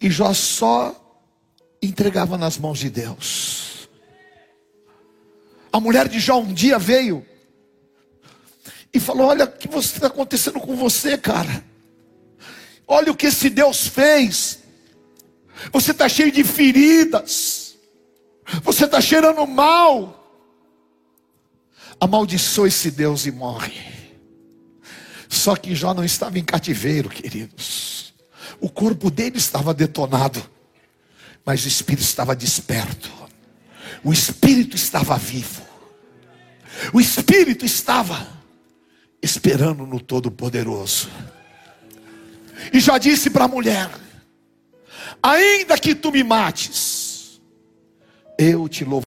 E 0.00 0.10
Jó 0.10 0.32
só 0.32 0.94
entregava 1.82 2.38
nas 2.38 2.56
mãos 2.56 2.78
de 2.78 2.88
Deus. 2.88 3.88
A 5.72 5.80
mulher 5.80 6.08
de 6.08 6.20
Jó 6.20 6.38
um 6.38 6.52
dia 6.52 6.78
veio 6.78 7.26
e 8.92 9.00
falou: 9.00 9.26
Olha 9.26 9.44
o 9.44 9.50
que 9.50 9.68
está 9.78 10.06
acontecendo 10.06 10.60
com 10.60 10.76
você, 10.76 11.18
cara. 11.18 11.73
Olha 12.86 13.12
o 13.12 13.16
que 13.16 13.26
esse 13.26 13.48
Deus 13.48 13.86
fez. 13.86 14.60
Você 15.72 15.92
está 15.92 16.08
cheio 16.08 16.30
de 16.30 16.44
feridas. 16.44 17.76
Você 18.62 18.84
está 18.84 19.00
cheirando 19.00 19.46
mal. 19.46 20.20
Amaldiçoa 21.98 22.68
esse 22.68 22.90
Deus 22.90 23.26
e 23.26 23.30
morre. 23.30 23.94
Só 25.28 25.56
que 25.56 25.74
Jó 25.74 25.94
não 25.94 26.04
estava 26.04 26.38
em 26.38 26.44
cativeiro, 26.44 27.08
queridos. 27.08 28.14
O 28.60 28.68
corpo 28.68 29.10
dele 29.10 29.38
estava 29.38 29.74
detonado, 29.74 30.42
mas 31.44 31.64
o 31.64 31.68
espírito 31.68 32.04
estava 32.04 32.36
desperto. 32.36 33.10
O 34.02 34.12
espírito 34.12 34.76
estava 34.76 35.16
vivo. 35.16 35.62
O 36.92 37.00
espírito 37.00 37.64
estava 37.64 38.26
esperando 39.22 39.86
no 39.86 39.98
Todo-Poderoso. 39.98 41.08
E 42.72 42.80
já 42.80 42.98
disse 42.98 43.30
para 43.30 43.44
a 43.44 43.48
mulher: 43.48 43.90
ainda 45.22 45.78
que 45.78 45.94
tu 45.94 46.12
me 46.12 46.22
mates, 46.22 47.40
eu 48.38 48.68
te 48.68 48.84
louvo. 48.84 49.02